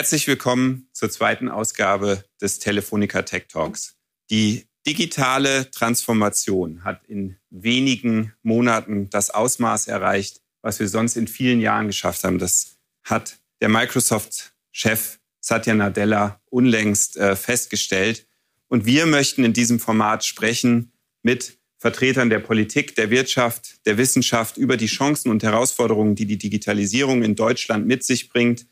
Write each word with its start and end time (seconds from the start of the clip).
Herzlich 0.00 0.26
willkommen 0.26 0.88
zur 0.94 1.10
zweiten 1.10 1.50
Ausgabe 1.50 2.24
des 2.40 2.58
Telefonica 2.58 3.20
Tech 3.20 3.48
Talks. 3.48 3.98
Die 4.30 4.64
digitale 4.86 5.70
Transformation 5.72 6.84
hat 6.84 7.04
in 7.04 7.36
wenigen 7.50 8.32
Monaten 8.42 9.10
das 9.10 9.28
Ausmaß 9.28 9.88
erreicht, 9.88 10.40
was 10.62 10.80
wir 10.80 10.88
sonst 10.88 11.16
in 11.16 11.28
vielen 11.28 11.60
Jahren 11.60 11.86
geschafft 11.86 12.24
haben. 12.24 12.38
Das 12.38 12.78
hat 13.04 13.40
der 13.60 13.68
Microsoft-Chef 13.68 15.18
Satya 15.38 15.74
Nadella 15.74 16.40
unlängst 16.46 17.18
äh, 17.18 17.36
festgestellt. 17.36 18.26
Und 18.68 18.86
wir 18.86 19.04
möchten 19.04 19.44
in 19.44 19.52
diesem 19.52 19.78
Format 19.80 20.24
sprechen 20.24 20.92
mit 21.22 21.58
Vertretern 21.76 22.30
der 22.30 22.38
Politik, 22.38 22.94
der 22.94 23.10
Wirtschaft, 23.10 23.84
der 23.84 23.98
Wissenschaft 23.98 24.56
über 24.56 24.78
die 24.78 24.86
Chancen 24.86 25.30
und 25.30 25.42
Herausforderungen, 25.42 26.14
die 26.14 26.24
die 26.24 26.38
Digitalisierung 26.38 27.22
in 27.22 27.36
Deutschland 27.36 27.86
mit 27.86 28.02
sich 28.02 28.30
bringt. 28.30 28.64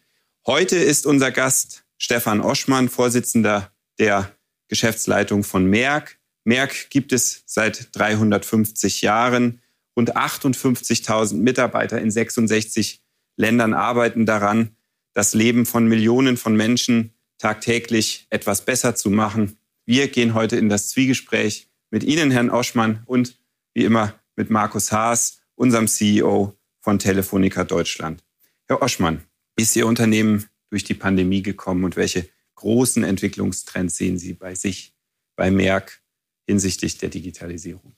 Heute 0.49 0.77
ist 0.77 1.05
unser 1.05 1.31
Gast 1.31 1.85
Stefan 1.99 2.41
Oschmann, 2.41 2.89
Vorsitzender 2.89 3.71
der 3.99 4.35
Geschäftsleitung 4.69 5.45
von 5.45 5.67
Merck. 5.67 6.19
Merck 6.45 6.89
gibt 6.89 7.13
es 7.13 7.43
seit 7.45 7.95
350 7.95 9.03
Jahren. 9.03 9.61
Rund 9.95 10.17
58.000 10.17 11.35
Mitarbeiter 11.35 12.01
in 12.01 12.11
66 12.11 13.03
Ländern 13.37 13.75
arbeiten 13.75 14.25
daran, 14.25 14.75
das 15.13 15.35
Leben 15.35 15.67
von 15.67 15.87
Millionen 15.87 16.39
von 16.39 16.57
Menschen 16.57 17.13
tagtäglich 17.37 18.27
etwas 18.31 18.65
besser 18.65 18.95
zu 18.95 19.11
machen. 19.11 19.59
Wir 19.85 20.09
gehen 20.09 20.33
heute 20.33 20.57
in 20.57 20.71
das 20.71 20.89
Zwiegespräch 20.89 21.69
mit 21.91 22.05
Ihnen, 22.05 22.31
Herrn 22.31 22.49
Oschmann, 22.49 23.03
und 23.05 23.39
wie 23.75 23.85
immer 23.85 24.15
mit 24.35 24.49
Markus 24.49 24.93
Haas, 24.93 25.43
unserem 25.57 25.89
CEO 25.89 26.57
von 26.81 26.99
Telefonica 26.99 27.65
Deutschland. 27.65 28.25
Herr 28.67 28.81
Oschmann, 28.81 29.28
ist 29.59 29.77
Ihr 29.77 29.87
Unternehmen 29.87 30.47
durch 30.71 30.85
die 30.85 30.95
Pandemie 30.95 31.43
gekommen 31.43 31.85
und 31.85 31.97
welche 31.97 32.29
großen 32.55 33.05
Entwicklungstrends 33.05 33.97
sehen 33.97 34.19
Sie 34.19 34.33
bei 34.33 34.55
sich, 34.55 34.95
bei 35.37 35.51
Merck 35.51 36.01
hinsichtlich 36.47 36.99
der 36.99 37.09
Digitalisierung? 37.09 37.95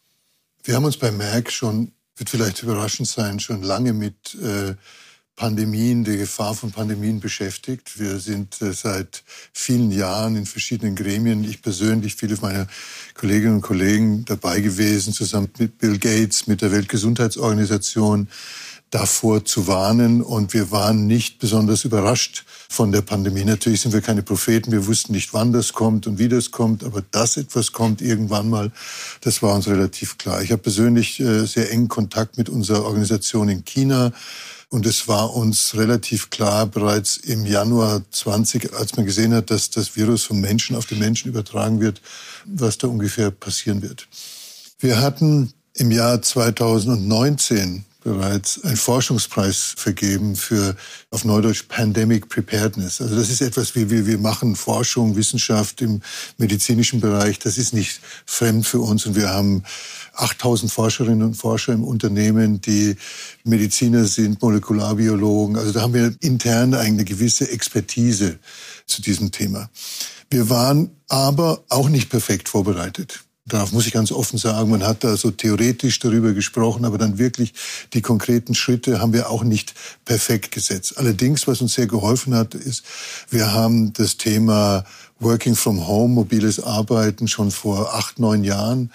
Wir 0.64 0.74
haben 0.74 0.84
uns 0.84 0.96
bei 0.96 1.10
Merck 1.10 1.52
schon, 1.52 1.92
wird 2.16 2.30
vielleicht 2.30 2.62
überraschend 2.62 3.08
sein, 3.08 3.40
schon 3.40 3.62
lange 3.62 3.92
mit 3.92 4.34
äh, 4.42 4.74
Pandemien, 5.36 6.04
der 6.04 6.18
Gefahr 6.18 6.54
von 6.54 6.70
Pandemien 6.70 7.20
beschäftigt. 7.20 7.98
Wir 7.98 8.18
sind 8.18 8.60
äh, 8.60 8.72
seit 8.72 9.22
vielen 9.52 9.90
Jahren 9.90 10.36
in 10.36 10.44
verschiedenen 10.44 10.96
Gremien, 10.96 11.44
ich 11.44 11.62
persönlich, 11.62 12.14
viele 12.14 12.36
meiner 12.42 12.66
Kolleginnen 13.14 13.56
und 13.56 13.62
Kollegen 13.62 14.24
dabei 14.26 14.60
gewesen, 14.60 15.12
zusammen 15.14 15.50
mit 15.58 15.78
Bill 15.78 15.98
Gates, 15.98 16.46
mit 16.46 16.60
der 16.60 16.72
Weltgesundheitsorganisation, 16.72 18.28
davor 18.90 19.44
zu 19.44 19.66
warnen. 19.66 20.22
Und 20.22 20.52
wir 20.52 20.70
waren 20.70 21.06
nicht 21.06 21.38
besonders 21.38 21.84
überrascht 21.84 22.44
von 22.68 22.92
der 22.92 23.02
Pandemie. 23.02 23.44
Natürlich 23.44 23.80
sind 23.80 23.92
wir 23.92 24.00
keine 24.00 24.22
Propheten. 24.22 24.72
Wir 24.72 24.86
wussten 24.86 25.12
nicht, 25.12 25.32
wann 25.32 25.52
das 25.52 25.72
kommt 25.72 26.06
und 26.06 26.18
wie 26.18 26.28
das 26.28 26.50
kommt. 26.50 26.84
Aber 26.84 27.02
dass 27.10 27.36
etwas 27.36 27.72
kommt 27.72 28.02
irgendwann 28.02 28.48
mal, 28.48 28.70
das 29.20 29.42
war 29.42 29.54
uns 29.54 29.68
relativ 29.68 30.18
klar. 30.18 30.42
Ich 30.42 30.52
habe 30.52 30.62
persönlich 30.62 31.20
äh, 31.20 31.46
sehr 31.46 31.70
engen 31.70 31.88
Kontakt 31.88 32.36
mit 32.38 32.48
unserer 32.48 32.84
Organisation 32.84 33.48
in 33.48 33.64
China. 33.64 34.12
Und 34.68 34.86
es 34.86 35.08
war 35.08 35.34
uns 35.34 35.74
relativ 35.74 36.30
klar 36.30 36.64
bereits 36.64 37.16
im 37.16 37.44
Januar 37.44 38.02
20, 38.12 38.72
als 38.74 38.96
man 38.96 39.04
gesehen 39.04 39.34
hat, 39.34 39.50
dass 39.50 39.70
das 39.70 39.96
Virus 39.96 40.22
vom 40.22 40.40
Menschen 40.40 40.76
auf 40.76 40.86
den 40.86 41.00
Menschen 41.00 41.28
übertragen 41.28 41.80
wird, 41.80 42.00
was 42.44 42.78
da 42.78 42.86
ungefähr 42.86 43.32
passieren 43.32 43.82
wird. 43.82 44.06
Wir 44.78 45.00
hatten 45.00 45.52
im 45.74 45.90
Jahr 45.90 46.22
2019 46.22 47.84
bereits 48.00 48.62
einen 48.64 48.76
Forschungspreis 48.76 49.74
vergeben 49.76 50.36
für 50.36 50.76
auf 51.10 51.24
Neudeutsch 51.24 51.64
Pandemic 51.68 52.28
Preparedness. 52.28 53.00
Also 53.00 53.16
das 53.16 53.30
ist 53.30 53.40
etwas, 53.40 53.74
wie 53.74 53.90
wir, 53.90 54.06
wir 54.06 54.18
machen 54.18 54.56
Forschung, 54.56 55.16
Wissenschaft 55.16 55.82
im 55.82 56.00
medizinischen 56.38 57.00
Bereich. 57.00 57.38
Das 57.38 57.58
ist 57.58 57.72
nicht 57.72 58.00
fremd 58.26 58.66
für 58.66 58.80
uns 58.80 59.06
und 59.06 59.16
wir 59.16 59.30
haben 59.30 59.62
8000 60.14 60.72
Forscherinnen 60.72 61.22
und 61.22 61.34
Forscher 61.34 61.72
im 61.72 61.84
Unternehmen, 61.84 62.60
die 62.60 62.96
Mediziner 63.44 64.04
sind, 64.04 64.40
Molekularbiologen. 64.42 65.56
Also 65.56 65.72
da 65.72 65.82
haben 65.82 65.94
wir 65.94 66.14
intern 66.20 66.74
eine 66.74 67.04
gewisse 67.04 67.50
Expertise 67.50 68.38
zu 68.86 69.02
diesem 69.02 69.30
Thema. 69.30 69.70
Wir 70.30 70.48
waren 70.48 70.90
aber 71.08 71.64
auch 71.68 71.88
nicht 71.88 72.08
perfekt 72.08 72.48
vorbereitet. 72.48 73.24
Darauf 73.50 73.72
muss 73.72 73.86
ich 73.86 73.92
ganz 73.92 74.12
offen 74.12 74.38
sagen, 74.38 74.70
man 74.70 74.84
hat 74.84 75.04
da 75.04 75.16
so 75.16 75.30
theoretisch 75.30 75.98
darüber 75.98 76.32
gesprochen, 76.32 76.84
aber 76.84 76.98
dann 76.98 77.18
wirklich 77.18 77.52
die 77.92 78.00
konkreten 78.00 78.54
Schritte 78.54 79.00
haben 79.00 79.12
wir 79.12 79.28
auch 79.28 79.42
nicht 79.42 79.74
perfekt 80.04 80.52
gesetzt. 80.52 80.96
Allerdings, 80.98 81.46
was 81.46 81.60
uns 81.60 81.74
sehr 81.74 81.86
geholfen 81.86 82.34
hat, 82.34 82.54
ist, 82.54 82.84
wir 83.28 83.52
haben 83.52 83.92
das 83.92 84.16
Thema 84.16 84.84
Working 85.18 85.56
from 85.56 85.86
Home, 85.86 86.14
mobiles 86.14 86.60
Arbeiten 86.60 87.28
schon 87.28 87.50
vor 87.50 87.94
acht, 87.94 88.18
neun 88.18 88.44
Jahren 88.44 88.90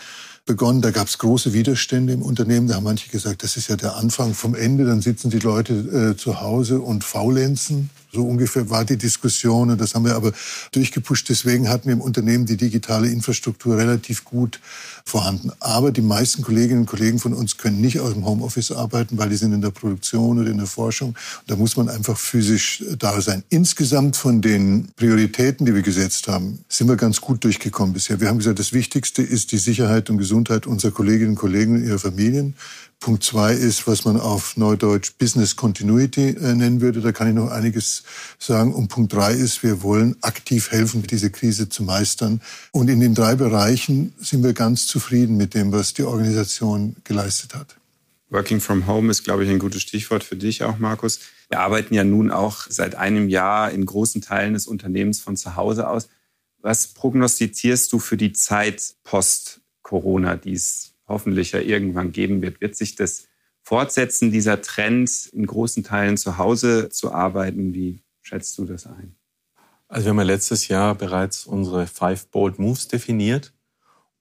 begonnen. 0.45 0.81
Da 0.81 0.91
gab 0.91 1.07
es 1.07 1.17
große 1.17 1.53
Widerstände 1.53 2.13
im 2.13 2.21
Unternehmen. 2.21 2.67
Da 2.67 2.75
haben 2.75 2.83
manche 2.83 3.09
gesagt, 3.09 3.43
das 3.43 3.57
ist 3.57 3.67
ja 3.67 3.75
der 3.75 3.95
Anfang 3.95 4.33
vom 4.33 4.55
Ende. 4.55 4.85
Dann 4.85 5.01
sitzen 5.01 5.29
die 5.29 5.39
Leute 5.39 5.73
äh, 5.73 6.17
zu 6.17 6.41
Hause 6.41 6.79
und 6.79 7.03
faulenzen. 7.03 7.89
So 8.15 8.23
ungefähr 8.23 8.69
war 8.69 8.85
die 8.85 8.95
Diskussion 8.95 9.69
und 9.69 9.81
das 9.81 9.93
haben 9.93 10.05
wir 10.05 10.15
aber 10.15 10.31
durchgepusht. 10.71 11.27
Deswegen 11.27 11.67
hatten 11.67 11.87
wir 11.87 11.93
im 11.93 11.99
Unternehmen 11.99 12.45
die 12.45 12.55
digitale 12.55 13.09
Infrastruktur 13.09 13.77
relativ 13.77 14.23
gut 14.23 14.61
vorhanden. 15.03 15.51
Aber 15.59 15.91
die 15.91 16.01
meisten 16.01 16.41
Kolleginnen 16.41 16.81
und 16.81 16.85
Kollegen 16.85 17.19
von 17.19 17.33
uns 17.33 17.57
können 17.57 17.81
nicht 17.81 17.99
aus 17.99 18.13
dem 18.13 18.25
Homeoffice 18.25 18.71
arbeiten, 18.71 19.17
weil 19.17 19.27
die 19.27 19.35
sind 19.35 19.51
in 19.51 19.59
der 19.59 19.71
Produktion 19.71 20.39
oder 20.39 20.49
in 20.49 20.57
der 20.59 20.65
Forschung. 20.65 21.13
Da 21.47 21.57
muss 21.57 21.75
man 21.75 21.89
einfach 21.89 22.17
physisch 22.17 22.85
da 22.97 23.19
sein. 23.19 23.43
Insgesamt 23.49 24.15
von 24.15 24.41
den 24.41 24.87
Prioritäten, 24.95 25.65
die 25.65 25.75
wir 25.75 25.81
gesetzt 25.81 26.29
haben, 26.29 26.59
sind 26.69 26.87
wir 26.87 26.95
ganz 26.95 27.19
gut 27.19 27.43
durchgekommen 27.43 27.93
bisher. 27.93 28.21
Wir 28.21 28.29
haben 28.29 28.37
gesagt, 28.37 28.59
das 28.59 28.71
Wichtigste 28.71 29.23
ist 29.23 29.51
die 29.51 29.57
Sicherheit 29.57 30.09
und 30.09 30.19
Gesundheit 30.19 30.67
unserer 30.67 30.91
Kolleginnen 30.91 31.31
und 31.31 31.35
Kollegen 31.35 31.75
und 31.75 31.83
ihrer 31.83 31.99
Familien. 31.99 32.55
Punkt 32.99 33.23
zwei 33.23 33.53
ist, 33.53 33.87
was 33.87 34.05
man 34.05 34.19
auf 34.19 34.57
Neudeutsch 34.57 35.13
Business 35.19 35.55
Continuity 35.55 36.29
äh, 36.29 36.55
nennen 36.55 36.81
würde. 36.81 37.01
Da 37.01 37.11
kann 37.11 37.27
ich 37.27 37.35
noch 37.35 37.51
einiges 37.51 38.03
sagen. 38.39 38.73
Und 38.73 38.87
Punkt 38.87 39.13
drei 39.13 39.33
ist, 39.33 39.61
wir 39.63 39.83
wollen 39.83 40.15
aktiv 40.21 40.71
helfen, 40.71 41.03
diese 41.03 41.29
Krise 41.29 41.69
zu 41.69 41.83
meistern. 41.83 42.41
Und 42.71 42.89
in 42.89 42.99
den 42.99 43.13
drei 43.13 43.35
Bereichen 43.35 44.13
sind 44.19 44.43
wir 44.43 44.53
ganz 44.53 44.87
zufrieden 44.87 45.37
mit 45.37 45.53
dem, 45.53 45.71
was 45.71 45.93
die 45.93 46.03
Organisation 46.03 46.95
geleistet 47.03 47.53
hat. 47.53 47.75
Working 48.29 48.59
from 48.59 48.87
Home 48.87 49.11
ist, 49.11 49.23
glaube 49.23 49.43
ich, 49.43 49.49
ein 49.51 49.59
gutes 49.59 49.83
Stichwort 49.83 50.23
für 50.23 50.35
dich 50.35 50.63
auch, 50.63 50.79
Markus. 50.79 51.19
Wir 51.49 51.59
arbeiten 51.59 51.93
ja 51.93 52.03
nun 52.03 52.31
auch 52.31 52.65
seit 52.69 52.95
einem 52.95 53.29
Jahr 53.29 53.69
in 53.71 53.85
großen 53.85 54.21
Teilen 54.21 54.55
des 54.55 54.65
Unternehmens 54.65 55.21
von 55.21 55.37
zu 55.37 55.55
Hause 55.55 55.87
aus. 55.87 56.09
Was 56.59 56.87
prognostizierst 56.87 57.93
du 57.93 57.99
für 57.99 58.17
die 58.17 58.33
Zeit 58.33 58.95
post-Corona, 59.03 60.37
die 60.37 60.53
es 60.53 60.94
hoffentlich 61.07 61.51
ja 61.51 61.59
irgendwann 61.59 62.11
geben 62.11 62.41
wird. 62.41 62.61
Wird 62.61 62.75
sich 62.75 62.95
das 62.95 63.27
fortsetzen, 63.61 64.31
dieser 64.31 64.61
Trend, 64.61 65.27
in 65.33 65.45
großen 65.45 65.83
Teilen 65.83 66.17
zu 66.17 66.37
Hause 66.37 66.89
zu 66.89 67.11
arbeiten? 67.11 67.73
Wie 67.73 68.03
schätzt 68.21 68.57
du 68.57 68.65
das 68.65 68.85
ein? 68.85 69.15
Also 69.87 70.05
wir 70.05 70.09
haben 70.11 70.17
ja 70.17 70.23
letztes 70.23 70.67
Jahr 70.67 70.95
bereits 70.95 71.45
unsere 71.45 71.87
Five 71.87 72.27
Bold 72.27 72.59
Moves 72.59 72.87
definiert 72.87 73.53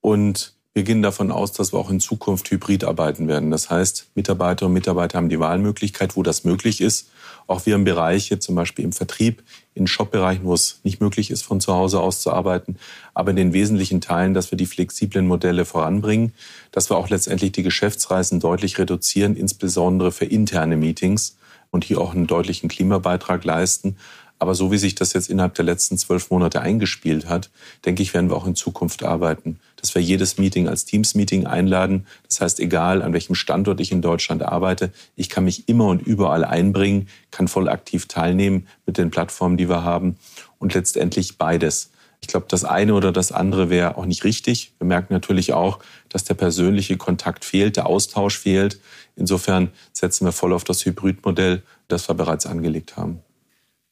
und 0.00 0.54
wir 0.74 0.82
gehen 0.82 1.02
davon 1.02 1.30
aus, 1.30 1.52
dass 1.52 1.72
wir 1.72 1.78
auch 1.78 1.90
in 1.90 2.00
Zukunft 2.00 2.50
hybrid 2.50 2.84
arbeiten 2.84 3.28
werden. 3.28 3.52
Das 3.52 3.70
heißt, 3.70 4.10
Mitarbeiter 4.16 4.66
und 4.66 4.72
Mitarbeiter 4.72 5.18
haben 5.18 5.28
die 5.28 5.38
Wahlmöglichkeit, 5.38 6.16
wo 6.16 6.24
das 6.24 6.42
möglich 6.42 6.80
ist. 6.80 7.10
Auch 7.46 7.66
wir 7.66 7.74
haben 7.74 7.84
Bereiche, 7.84 8.38
zum 8.38 8.54
Beispiel 8.54 8.84
im 8.84 8.92
Vertrieb, 8.92 9.42
in 9.74 9.86
Shopbereichen, 9.86 10.44
wo 10.44 10.54
es 10.54 10.80
nicht 10.84 11.00
möglich 11.00 11.30
ist, 11.30 11.42
von 11.42 11.60
zu 11.60 11.74
Hause 11.74 12.00
aus 12.00 12.20
zu 12.20 12.32
arbeiten. 12.32 12.76
Aber 13.12 13.30
in 13.30 13.36
den 13.36 13.52
wesentlichen 13.52 14.00
Teilen, 14.00 14.34
dass 14.34 14.50
wir 14.50 14.56
die 14.56 14.66
flexiblen 14.66 15.26
Modelle 15.26 15.64
voranbringen, 15.64 16.32
dass 16.72 16.90
wir 16.90 16.96
auch 16.96 17.10
letztendlich 17.10 17.52
die 17.52 17.62
Geschäftsreisen 17.62 18.40
deutlich 18.40 18.78
reduzieren, 18.78 19.36
insbesondere 19.36 20.12
für 20.12 20.26
interne 20.26 20.76
Meetings 20.76 21.36
und 21.70 21.84
hier 21.84 22.00
auch 22.00 22.14
einen 22.14 22.28
deutlichen 22.28 22.68
Klimabeitrag 22.68 23.44
leisten. 23.44 23.96
Aber 24.38 24.54
so 24.54 24.70
wie 24.72 24.78
sich 24.78 24.94
das 24.94 25.12
jetzt 25.12 25.30
innerhalb 25.30 25.54
der 25.54 25.64
letzten 25.64 25.96
zwölf 25.96 26.30
Monate 26.30 26.60
eingespielt 26.60 27.28
hat, 27.28 27.50
denke 27.84 28.02
ich, 28.02 28.14
werden 28.14 28.30
wir 28.30 28.36
auch 28.36 28.46
in 28.46 28.56
Zukunft 28.56 29.02
arbeiten. 29.02 29.60
Dass 29.76 29.94
wir 29.94 30.02
jedes 30.02 30.38
Meeting 30.38 30.68
als 30.68 30.84
Teams-Meeting 30.84 31.46
einladen. 31.46 32.06
Das 32.28 32.40
heißt, 32.40 32.60
egal 32.60 33.02
an 33.02 33.12
welchem 33.12 33.34
Standort 33.34 33.80
ich 33.80 33.92
in 33.92 34.02
Deutschland 34.02 34.42
arbeite, 34.42 34.92
ich 35.14 35.28
kann 35.28 35.44
mich 35.44 35.68
immer 35.68 35.86
und 35.86 36.02
überall 36.02 36.44
einbringen, 36.44 37.08
kann 37.30 37.48
voll 37.48 37.68
aktiv 37.68 38.06
teilnehmen 38.06 38.66
mit 38.86 38.98
den 38.98 39.10
Plattformen, 39.10 39.56
die 39.56 39.68
wir 39.68 39.84
haben. 39.84 40.16
Und 40.58 40.74
letztendlich 40.74 41.38
beides. 41.38 41.90
Ich 42.20 42.28
glaube, 42.28 42.46
das 42.48 42.64
eine 42.64 42.94
oder 42.94 43.12
das 43.12 43.32
andere 43.32 43.68
wäre 43.68 43.98
auch 43.98 44.06
nicht 44.06 44.24
richtig. 44.24 44.72
Wir 44.78 44.86
merken 44.86 45.12
natürlich 45.12 45.52
auch, 45.52 45.80
dass 46.08 46.24
der 46.24 46.32
persönliche 46.34 46.96
Kontakt 46.96 47.44
fehlt, 47.44 47.76
der 47.76 47.86
Austausch 47.86 48.38
fehlt. 48.38 48.80
Insofern 49.14 49.70
setzen 49.92 50.24
wir 50.24 50.32
voll 50.32 50.54
auf 50.54 50.64
das 50.64 50.84
Hybridmodell, 50.86 51.62
das 51.88 52.08
wir 52.08 52.14
bereits 52.14 52.46
angelegt 52.46 52.96
haben. 52.96 53.20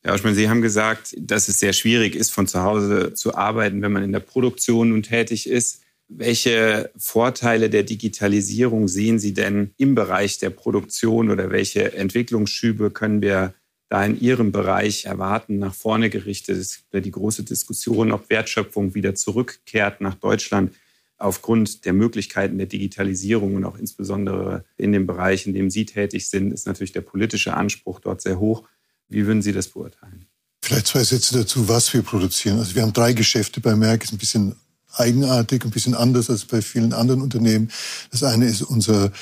Ich 0.04 0.24
meine, 0.24 0.34
Sie 0.34 0.48
haben 0.48 0.62
gesagt, 0.62 1.14
dass 1.16 1.46
es 1.46 1.60
sehr 1.60 1.72
schwierig 1.72 2.16
ist, 2.16 2.32
von 2.32 2.48
zu 2.48 2.62
Hause 2.62 3.14
zu 3.14 3.36
arbeiten, 3.36 3.82
wenn 3.82 3.92
man 3.92 4.02
in 4.02 4.10
der 4.10 4.20
Produktion 4.20 4.88
nun 4.88 5.04
tätig 5.04 5.48
ist. 5.48 5.82
Welche 6.08 6.90
Vorteile 6.96 7.70
der 7.70 7.84
Digitalisierung 7.84 8.88
sehen 8.88 9.20
Sie 9.20 9.32
denn 9.32 9.70
im 9.76 9.94
Bereich 9.94 10.38
der 10.38 10.50
Produktion 10.50 11.30
oder 11.30 11.50
welche 11.50 11.94
Entwicklungsschübe 11.94 12.90
können 12.90 13.22
wir 13.22 13.54
da 13.90 14.04
in 14.04 14.20
Ihrem 14.20 14.50
Bereich 14.50 15.04
erwarten, 15.04 15.60
nach 15.60 15.74
vorne 15.74 16.10
gerichtet? 16.10 16.58
Es 16.58 16.78
gibt 16.78 16.94
ja 16.94 17.00
die 17.00 17.12
große 17.12 17.44
Diskussion, 17.44 18.10
ob 18.10 18.28
Wertschöpfung 18.28 18.94
wieder 18.96 19.14
zurückkehrt 19.14 20.00
nach 20.00 20.16
Deutschland 20.16 20.74
aufgrund 21.16 21.84
der 21.84 21.92
Möglichkeiten 21.92 22.58
der 22.58 22.66
Digitalisierung 22.66 23.54
und 23.54 23.64
auch 23.64 23.78
insbesondere 23.78 24.64
in 24.76 24.90
dem 24.90 25.06
Bereich, 25.06 25.46
in 25.46 25.54
dem 25.54 25.70
Sie 25.70 25.86
tätig 25.86 26.28
sind, 26.28 26.52
ist 26.52 26.66
natürlich 26.66 26.92
der 26.92 27.02
politische 27.02 27.54
Anspruch 27.54 28.00
dort 28.00 28.20
sehr 28.20 28.40
hoch. 28.40 28.64
Wie 29.12 29.26
würden 29.26 29.42
Sie 29.42 29.52
das 29.52 29.68
beurteilen? 29.68 30.26
Vielleicht 30.62 30.86
zwei 30.86 31.04
Sätze 31.04 31.34
dazu, 31.34 31.68
was 31.68 31.92
wir 31.92 32.02
produzieren. 32.02 32.58
Also 32.58 32.74
wir 32.74 32.82
haben 32.82 32.92
drei 32.92 33.12
Geschäfte 33.12 33.60
bei 33.60 33.74
Merck, 33.74 34.04
ist 34.04 34.12
ein 34.12 34.18
bisschen 34.18 34.54
eigenartig, 34.94 35.64
ein 35.64 35.70
bisschen 35.70 35.94
anders 35.94 36.30
als 36.30 36.44
bei 36.44 36.62
vielen 36.62 36.92
anderen 36.92 37.20
Unternehmen. 37.20 37.70
Das 38.10 38.22
eine 38.22 38.46
ist 38.46 38.62
unser 38.62 39.12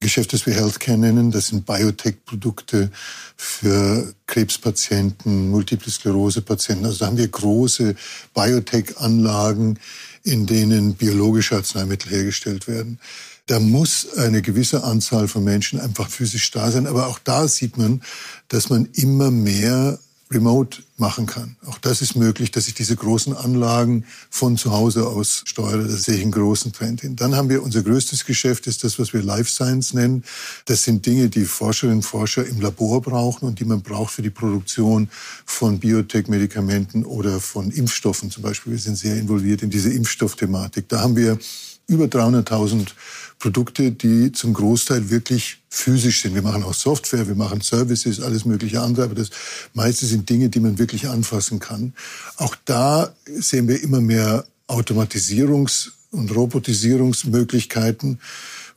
Geschäft, 0.00 0.32
das 0.32 0.46
wir 0.46 0.54
Healthcare 0.54 0.98
nennen. 0.98 1.30
Das 1.30 1.48
sind 1.48 1.64
Biotech-Produkte 1.64 2.90
für 3.36 4.14
Krebspatienten, 4.26 5.50
Multiple 5.50 5.90
Sklerose-Patienten. 5.90 6.84
Also 6.84 6.98
da 6.98 7.06
haben 7.06 7.16
wir 7.16 7.28
große 7.28 7.94
Biotech-Anlagen, 8.34 9.78
in 10.22 10.46
denen 10.46 10.94
biologische 10.94 11.56
Arzneimittel 11.56 12.10
hergestellt 12.10 12.68
werden. 12.68 12.98
Da 13.46 13.60
muss 13.60 14.16
eine 14.16 14.42
gewisse 14.42 14.82
Anzahl 14.82 15.28
von 15.28 15.44
Menschen 15.44 15.80
einfach 15.80 16.10
physisch 16.10 16.50
da 16.50 16.70
sein. 16.70 16.86
Aber 16.86 17.06
auch 17.06 17.20
da 17.20 17.46
sieht 17.46 17.78
man, 17.78 18.02
dass 18.48 18.70
man 18.70 18.88
immer 18.92 19.30
mehr 19.30 19.98
remote 20.30 20.82
machen 20.96 21.26
kann. 21.26 21.56
Auch 21.66 21.78
das 21.78 22.02
ist 22.02 22.16
möglich, 22.16 22.50
dass 22.50 22.66
ich 22.66 22.74
diese 22.74 22.96
großen 22.96 23.36
Anlagen 23.36 24.04
von 24.28 24.56
zu 24.56 24.72
Hause 24.72 25.06
aus 25.06 25.42
steuere. 25.46 25.84
Da 25.84 25.96
sehe 25.96 26.16
ich 26.16 26.22
einen 26.22 26.32
großen 26.32 26.72
Trend 26.72 27.02
hin. 27.02 27.14
Dann 27.14 27.36
haben 27.36 27.48
wir 27.48 27.62
unser 27.62 27.82
größtes 27.82 28.24
Geschäft, 28.24 28.66
ist 28.66 28.82
das, 28.82 28.98
was 28.98 29.12
wir 29.12 29.22
Life 29.22 29.48
Science 29.48 29.94
nennen. 29.94 30.24
Das 30.64 30.82
sind 30.82 31.06
Dinge, 31.06 31.28
die 31.28 31.44
Forscherinnen 31.44 31.98
und 31.98 32.02
Forscher 32.02 32.44
im 32.44 32.60
Labor 32.60 33.00
brauchen 33.02 33.46
und 33.46 33.60
die 33.60 33.64
man 33.64 33.82
braucht 33.82 34.14
für 34.14 34.22
die 34.22 34.30
Produktion 34.30 35.08
von 35.44 35.78
Biotech-Medikamenten 35.78 37.04
oder 37.04 37.40
von 37.40 37.70
Impfstoffen 37.70 38.32
zum 38.32 38.42
Beispiel. 38.42 38.72
Wir 38.72 38.80
sind 38.80 38.96
sehr 38.96 39.16
involviert 39.16 39.62
in 39.62 39.70
diese 39.70 39.92
Impfstoffthematik. 39.92 40.88
Da 40.88 41.00
haben 41.00 41.14
wir 41.14 41.38
über 41.88 42.06
300.000 42.06 42.88
Produkte, 43.38 43.92
die 43.92 44.32
zum 44.32 44.54
Großteil 44.54 45.10
wirklich 45.10 45.58
physisch 45.68 46.22
sind. 46.22 46.34
Wir 46.34 46.42
machen 46.42 46.64
auch 46.64 46.74
Software, 46.74 47.28
wir 47.28 47.34
machen 47.34 47.60
Services, 47.60 48.20
alles 48.20 48.44
mögliche 48.44 48.80
andere, 48.80 49.04
aber 49.04 49.14
das 49.14 49.30
meiste 49.74 50.06
sind 50.06 50.28
Dinge, 50.28 50.48
die 50.48 50.60
man 50.60 50.78
wirklich 50.78 51.08
anfassen 51.08 51.60
kann. 51.60 51.92
Auch 52.36 52.56
da 52.64 53.14
sehen 53.26 53.68
wir 53.68 53.82
immer 53.82 54.00
mehr 54.00 54.46
Automatisierungs- 54.68 55.90
und 56.10 56.34
Robotisierungsmöglichkeiten, 56.34 58.20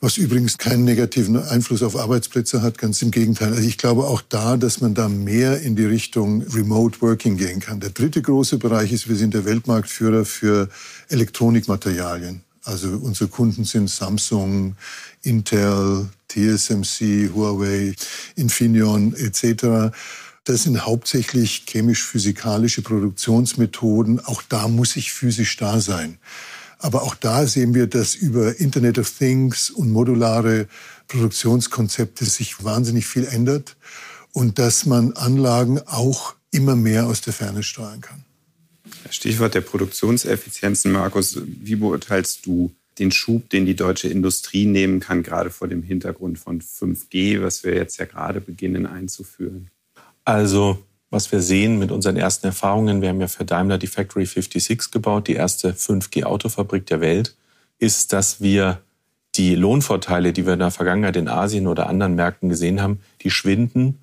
was 0.01 0.17
übrigens 0.17 0.57
keinen 0.57 0.83
negativen 0.83 1.37
Einfluss 1.37 1.83
auf 1.83 1.95
Arbeitsplätze 1.95 2.61
hat, 2.61 2.77
ganz 2.77 3.01
im 3.01 3.11
Gegenteil. 3.11 3.53
Also 3.53 3.67
ich 3.67 3.77
glaube 3.77 4.05
auch 4.05 4.21
da, 4.27 4.57
dass 4.57 4.81
man 4.81 4.93
da 4.93 5.09
mehr 5.09 5.61
in 5.61 5.75
die 5.75 5.85
Richtung 5.85 6.41
Remote 6.43 7.01
Working 7.01 7.37
gehen 7.37 7.59
kann. 7.59 7.79
Der 7.79 7.89
dritte 7.89 8.21
große 8.21 8.57
Bereich 8.57 8.91
ist, 8.91 9.09
wir 9.09 9.15
sind 9.15 9.33
der 9.33 9.45
Weltmarktführer 9.45 10.25
für 10.25 10.69
Elektronikmaterialien. 11.09 12.41
Also 12.63 12.89
unsere 12.89 13.29
Kunden 13.29 13.63
sind 13.63 13.89
Samsung, 13.89 14.75
Intel, 15.23 16.09
TSMC, 16.27 17.31
Huawei, 17.33 17.95
Infineon 18.35 19.13
etc. 19.15 19.93
Das 20.43 20.63
sind 20.63 20.85
hauptsächlich 20.85 21.65
chemisch-physikalische 21.67 22.81
Produktionsmethoden. 22.81 24.19
Auch 24.25 24.41
da 24.41 24.67
muss 24.67 24.95
ich 24.95 25.11
physisch 25.11 25.57
da 25.57 25.79
sein. 25.79 26.17
Aber 26.79 27.03
auch 27.03 27.15
da 27.15 27.45
sehen 27.45 27.73
wir, 27.73 27.87
dass 27.87 28.15
über 28.15 28.59
Internet 28.59 28.97
of 28.99 29.09
Things 29.09 29.69
und 29.69 29.91
modulare 29.91 30.67
Produktionskonzepte 31.07 32.25
sich 32.25 32.63
wahnsinnig 32.63 33.05
viel 33.05 33.25
ändert 33.25 33.75
und 34.31 34.59
dass 34.59 34.85
man 34.85 35.13
Anlagen 35.13 35.81
auch 35.85 36.35
immer 36.51 36.75
mehr 36.75 37.07
aus 37.07 37.21
der 37.21 37.33
Ferne 37.33 37.63
steuern 37.63 38.01
kann. 38.01 38.23
Stichwort 39.11 39.55
der 39.55 39.61
Produktionseffizienzen, 39.61 40.91
Markus. 40.91 41.39
Wie 41.45 41.75
beurteilst 41.75 42.45
du 42.45 42.71
den 42.99 43.11
Schub, 43.11 43.49
den 43.49 43.65
die 43.65 43.75
deutsche 43.75 44.09
Industrie 44.09 44.65
nehmen 44.65 44.99
kann, 44.99 45.23
gerade 45.23 45.49
vor 45.49 45.67
dem 45.67 45.83
Hintergrund 45.83 46.37
von 46.37 46.61
5G, 46.61 47.41
was 47.41 47.63
wir 47.63 47.75
jetzt 47.75 47.97
ja 47.97 48.05
gerade 48.05 48.41
beginnen 48.41 48.85
einzuführen? 48.85 49.69
Also, 50.25 50.83
was 51.09 51.31
wir 51.31 51.41
sehen 51.41 51.79
mit 51.79 51.91
unseren 51.91 52.17
ersten 52.17 52.47
Erfahrungen, 52.47 53.01
wir 53.01 53.09
haben 53.09 53.21
ja 53.21 53.27
für 53.27 53.45
Daimler 53.45 53.77
die 53.77 53.87
Factory 53.87 54.25
56 54.25 54.91
gebaut, 54.91 55.27
die 55.27 55.33
erste 55.33 55.71
5G-Autofabrik 55.71 56.85
der 56.85 57.01
Welt, 57.01 57.35
ist, 57.79 58.13
dass 58.13 58.41
wir 58.41 58.81
die 59.35 59.55
Lohnvorteile, 59.55 60.33
die 60.33 60.45
wir 60.45 60.53
in 60.53 60.59
der 60.59 60.71
Vergangenheit 60.71 61.15
in 61.15 61.27
Asien 61.27 61.67
oder 61.67 61.87
anderen 61.87 62.15
Märkten 62.15 62.49
gesehen 62.49 62.81
haben, 62.81 62.99
die 63.21 63.31
schwinden 63.31 63.99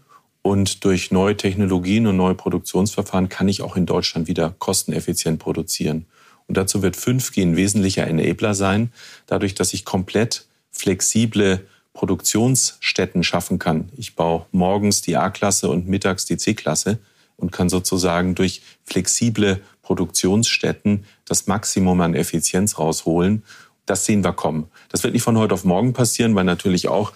und 0.47 0.85
durch 0.85 1.11
neue 1.11 1.37
Technologien 1.37 2.07
und 2.07 2.17
neue 2.17 2.37
Produktionsverfahren 2.37 3.29
kann 3.29 3.49
ich 3.49 3.63
auch 3.63 3.75
in 3.75 3.85
Deutschland 3.85 4.29
wieder 4.29 4.55
kosteneffizient 4.61 5.41
produzieren. 5.41 6.07
Und 6.47 6.57
dazu 6.57 6.83
wird 6.83 6.97
5G 6.97 7.43
ein 7.43 7.57
wesentlicher 7.57 8.07
Enabler 8.07 8.55
sein, 8.55 8.93
dadurch, 9.27 9.57
dass 9.57 9.73
ich 9.73 9.85
komplett 9.85 10.47
flexible 10.71 11.67
Produktionsstätten 11.95 13.25
schaffen 13.25 13.59
kann. 13.59 13.89
Ich 13.97 14.15
baue 14.15 14.47
morgens 14.53 15.03
die 15.03 15.17
A-Klasse 15.17 15.69
und 15.69 15.89
mittags 15.89 16.27
die 16.27 16.37
C-Klasse 16.37 17.01
und 17.37 17.51
kann 17.51 17.69
sozusagen 17.69 18.37
durch 18.37 18.63
flexible 18.85 19.61
Produktionsstätten 19.83 21.07
das 21.25 21.49
Maximum 21.49 22.01
an 22.01 22.15
Effizienz 22.15 22.79
rausholen. 22.79 23.43
Das 23.85 24.05
sehen 24.05 24.23
wir 24.23 24.33
kommen. 24.33 24.69
Das 24.91 25.03
wird 25.03 25.15
nicht 25.15 25.23
von 25.25 25.39
heute 25.39 25.55
auf 25.55 25.65
morgen 25.65 25.93
passieren, 25.93 26.37
weil 26.37 26.45
natürlich 26.45 26.87
auch 26.87 27.13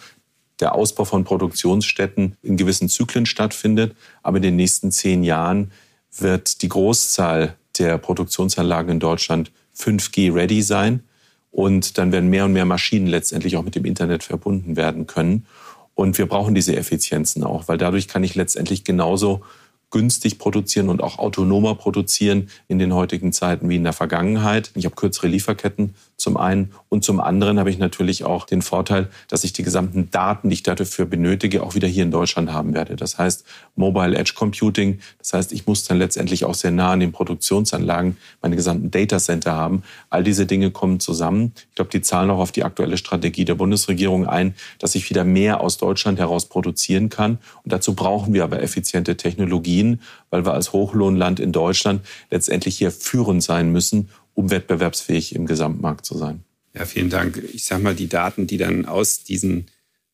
der 0.61 0.75
Ausbau 0.75 1.05
von 1.05 1.25
Produktionsstätten 1.25 2.37
in 2.43 2.57
gewissen 2.57 2.89
Zyklen 2.89 3.27
stattfindet. 3.27 3.95
Aber 4.23 4.37
in 4.37 4.43
den 4.43 4.57
nächsten 4.57 4.93
zehn 4.93 5.23
Jahren 5.25 5.73
wird 6.17 6.63
die 6.63 6.69
Großzahl 6.69 7.57
der 7.79 7.99
Produktionsanlagen 7.99 8.93
in 8.93 9.01
Deutschland 9.01 9.53
5G-ready 9.77 10.63
sein. 10.63 11.03
Und 11.51 11.99
dann 11.99 12.13
werden 12.13 12.31
mehr 12.31 12.45
und 12.45 12.53
mehr 12.53 12.65
Maschinen 12.65 13.07
letztendlich 13.07 13.57
auch 13.57 13.65
mit 13.65 13.75
dem 13.75 13.85
Internet 13.85 14.23
verbunden 14.23 14.77
werden 14.77 15.07
können. 15.07 15.47
Und 15.95 16.17
wir 16.19 16.27
brauchen 16.27 16.55
diese 16.55 16.77
Effizienzen 16.77 17.45
auch, 17.45 17.69
weil 17.69 17.79
dadurch 17.79 18.09
kann 18.09 18.25
ich 18.25 18.35
letztendlich 18.35 18.85
genauso 18.85 19.43
günstig 19.91 20.39
produzieren 20.39 20.89
und 20.89 21.03
auch 21.03 21.19
autonomer 21.19 21.75
produzieren 21.75 22.49
in 22.69 22.79
den 22.79 22.95
heutigen 22.95 23.33
Zeiten 23.33 23.69
wie 23.69 23.77
in 23.77 23.85
der 23.85 23.93
Vergangenheit. 23.93 24.71
Ich 24.75 24.85
habe 24.85 24.95
kürzere 24.95 25.27
Lieferketten 25.27 25.95
zum 26.21 26.37
einen 26.37 26.73
und 26.89 27.03
zum 27.03 27.19
anderen 27.21 27.59
habe 27.59 27.71
ich 27.71 27.79
natürlich 27.79 28.25
auch 28.25 28.45
den 28.45 28.63
Vorteil, 28.63 29.09
dass 29.29 29.43
ich 29.45 29.53
die 29.53 29.63
gesamten 29.63 30.11
Daten, 30.11 30.51
die 30.51 30.55
ich 30.55 30.63
dafür 30.63 31.07
benötige, 31.07 31.63
auch 31.63 31.75
wieder 31.75 31.89
hier 31.89 32.03
in 32.03 32.11
Deutschland 32.11 32.53
haben 32.53 32.75
werde. 32.75 32.97
Das 32.97 33.19
heißt 33.19 33.45
Mobile 33.75 34.17
Edge 34.17 34.35
Computing. 34.37 35.01
Das 35.19 35.33
heißt, 35.33 35.53
ich 35.53 35.67
muss 35.67 35.85
dann 35.85 35.99
letztendlich 35.99 36.45
auch 36.45 36.55
sehr 36.55 36.71
nah 36.71 36.93
an 36.93 37.01
den 37.01 37.13
Produktionsanlagen 37.13 38.17
meine 38.43 38.57
gesamten 38.57 38.91
Data 38.91 39.19
Center 39.19 39.53
haben. 39.53 39.83
All 40.11 40.23
diese 40.23 40.47
Dinge 40.47 40.71
kommen 40.71 41.01
zusammen. 41.01 41.53
Ich 41.71 41.77
glaube, 41.77 41.91
die 41.91 42.03
zahlen 42.03 42.31
auch 42.31 42.39
auf 42.39 42.53
die 42.53 42.65
aktuelle 42.65 42.99
Strategie 42.99 43.45
der 43.45 43.55
Bundesregierung 43.55 44.27
ein, 44.27 44.55
dass 44.79 44.95
ich 44.95 45.09
wieder 45.09 45.25
mehr 45.25 45.61
aus 45.61 45.79
Deutschland 45.79 46.19
heraus 46.19 46.47
produzieren 46.47 47.09
kann. 47.09 47.39
Und 47.65 47.73
dazu 47.73 47.95
brauchen 47.95 48.35
wir 48.35 48.45
aber 48.45 48.63
effiziente 48.63 49.17
Technologien, 49.17 50.01
weil 50.29 50.45
wir 50.45 50.53
als 50.53 50.73
Hochlohnland 50.73 51.41
in 51.41 51.53
Deutschland 51.53 52.03
letztendlich 52.31 52.77
hier 52.77 52.91
führend 52.91 53.43
sein 53.43 53.73
müssen 53.73 54.11
um 54.35 54.51
wettbewerbsfähig 54.51 55.35
im 55.35 55.47
Gesamtmarkt 55.47 56.05
zu 56.05 56.17
sein. 56.17 56.45
Ja, 56.75 56.85
vielen 56.85 57.11
Dank. 57.11 57.43
Ich 57.53 57.65
sage 57.65 57.83
mal, 57.83 57.95
die 57.95 58.09
Daten, 58.09 58.47
die 58.47 58.57
dann 58.57 58.87
aus 58.87 59.25
diesen 59.25 59.67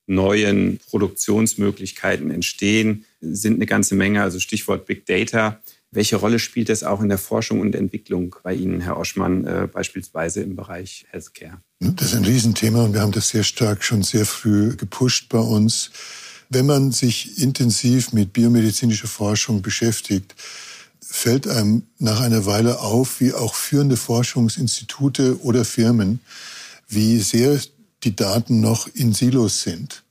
neuen 0.06 0.78
Produktionsmöglichkeiten 0.88 2.30
entstehen, 2.30 3.04
sind 3.20 3.54
eine 3.54 3.66
ganze 3.66 3.94
Menge. 3.94 4.22
Also 4.22 4.40
Stichwort 4.40 4.86
Big 4.86 5.04
Data. 5.06 5.60
Welche 5.90 6.16
Rolle 6.16 6.38
spielt 6.38 6.68
das 6.68 6.82
auch 6.82 7.00
in 7.00 7.08
der 7.08 7.18
Forschung 7.18 7.60
und 7.60 7.74
Entwicklung 7.74 8.36
bei 8.42 8.54
Ihnen, 8.54 8.80
Herr 8.80 8.98
Oschmann, 8.98 9.46
äh, 9.46 9.68
beispielsweise 9.72 10.42
im 10.42 10.56
Bereich 10.56 11.06
Healthcare? 11.10 11.60
Das 11.80 12.08
ist 12.08 12.14
ein 12.14 12.24
Riesenthema 12.24 12.84
und 12.84 12.92
wir 12.92 13.00
haben 13.00 13.12
das 13.12 13.28
sehr 13.28 13.44
stark 13.44 13.84
schon 13.84 14.02
sehr 14.02 14.26
früh 14.26 14.76
gepusht 14.76 15.28
bei 15.28 15.38
uns. 15.38 15.90
Wenn 16.48 16.66
man 16.66 16.92
sich 16.92 17.38
intensiv 17.42 18.12
mit 18.12 18.32
biomedizinischer 18.32 19.08
Forschung 19.08 19.62
beschäftigt, 19.62 20.34
fällt 21.08 21.46
einem 21.46 21.82
nach 21.98 22.20
einer 22.20 22.46
Weile 22.46 22.80
auf, 22.80 23.20
wie 23.20 23.32
auch 23.32 23.54
führende 23.54 23.96
Forschungsinstitute 23.96 25.40
oder 25.42 25.64
Firmen, 25.64 26.20
wie 26.88 27.20
sehr 27.20 27.60
die 28.04 28.14
Daten 28.14 28.60
noch 28.60 28.88
in 28.94 29.12
Silos 29.12 29.62
sind. 29.62 30.02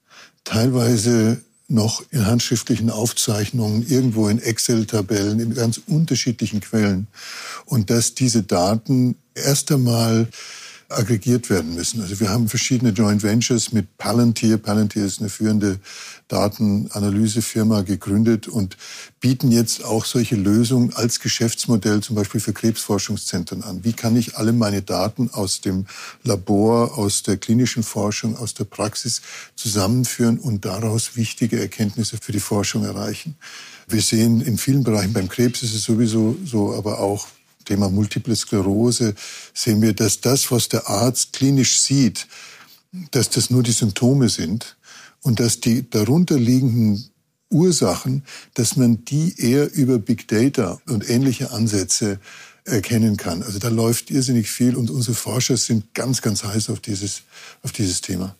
Teilweise 0.43 1.41
noch 1.67 2.03
in 2.11 2.25
handschriftlichen 2.25 2.89
Aufzeichnungen, 2.89 3.87
irgendwo 3.87 4.27
in 4.27 4.39
Excel-Tabellen, 4.39 5.39
in 5.39 5.55
ganz 5.55 5.81
unterschiedlichen 5.87 6.61
Quellen. 6.61 7.07
Und 7.65 7.89
dass 7.89 8.13
diese 8.13 8.43
Daten 8.43 9.15
erst 9.33 9.71
einmal 9.71 10.27
aggregiert 10.89 11.49
werden 11.49 11.73
müssen. 11.75 12.01
Also 12.01 12.19
wir 12.19 12.29
haben 12.29 12.47
verschiedene 12.47 12.91
Joint 12.91 13.23
Ventures 13.23 13.71
mit 13.71 13.97
Palantir. 13.97 14.57
Palantir 14.57 15.05
ist 15.05 15.19
eine 15.19 15.29
führende 15.29 15.79
Datenanalysefirma 16.27 17.81
gegründet 17.81 18.47
und 18.47 18.77
bieten 19.19 19.51
jetzt 19.51 19.83
auch 19.83 20.05
solche 20.05 20.35
Lösungen 20.35 20.93
als 20.93 21.19
Geschäftsmodell 21.19 22.01
zum 22.01 22.15
Beispiel 22.15 22.39
für 22.39 22.53
Krebsforschungszentren 22.53 23.63
an. 23.63 23.83
Wie 23.83 23.93
kann 23.93 24.15
ich 24.15 24.37
alle 24.37 24.53
meine 24.53 24.81
Daten 24.81 25.29
aus 25.31 25.61
dem 25.61 25.85
Labor, 26.23 26.97
aus 26.97 27.23
der 27.23 27.37
klinischen 27.37 27.83
Forschung, 27.83 28.37
aus 28.37 28.53
der 28.53 28.65
Praxis 28.65 29.21
zusammenführen 29.55 30.37
und 30.37 30.65
daraus 30.65 31.15
wichtige 31.15 31.59
Erkenntnisse 31.59 32.17
für 32.21 32.31
die 32.31 32.39
Forschung 32.39 32.85
erreichen? 32.85 33.35
Wir 33.87 34.01
sehen 34.01 34.41
in 34.41 34.57
vielen 34.57 34.83
Bereichen, 34.83 35.13
beim 35.13 35.29
Krebs 35.29 35.61
ist 35.61 35.75
es 35.75 35.83
sowieso 35.83 36.37
so, 36.43 36.73
aber 36.73 36.99
auch 36.99 37.27
Thema 37.65 37.89
Multiple 37.89 38.35
Sklerose, 38.35 39.15
sehen 39.53 39.81
wir, 39.81 39.93
dass 39.93 40.21
das, 40.21 40.51
was 40.51 40.69
der 40.69 40.87
Arzt 40.87 41.33
klinisch 41.33 41.79
sieht, 41.79 42.27
dass 43.11 43.29
das 43.29 43.49
nur 43.49 43.63
die 43.63 43.71
Symptome 43.71 44.29
sind 44.29 44.77
und 45.21 45.39
dass 45.39 45.59
die 45.59 45.89
darunterliegenden 45.89 47.09
Ursachen, 47.49 48.23
dass 48.53 48.75
man 48.75 49.05
die 49.05 49.35
eher 49.37 49.73
über 49.73 49.99
Big 49.99 50.27
Data 50.27 50.79
und 50.87 51.09
ähnliche 51.09 51.51
Ansätze 51.51 52.19
erkennen 52.65 53.17
kann. 53.17 53.43
Also 53.43 53.59
da 53.59 53.69
läuft 53.69 54.09
irrsinnig 54.09 54.49
viel 54.49 54.75
und 54.75 54.89
unsere 54.89 55.15
Forscher 55.15 55.55
sind 55.57 55.93
ganz, 55.93 56.21
ganz 56.21 56.43
heiß 56.43 56.69
auf 56.69 56.79
dieses, 56.79 57.23
auf 57.61 57.71
dieses 57.71 58.01
Thema. 58.01 58.35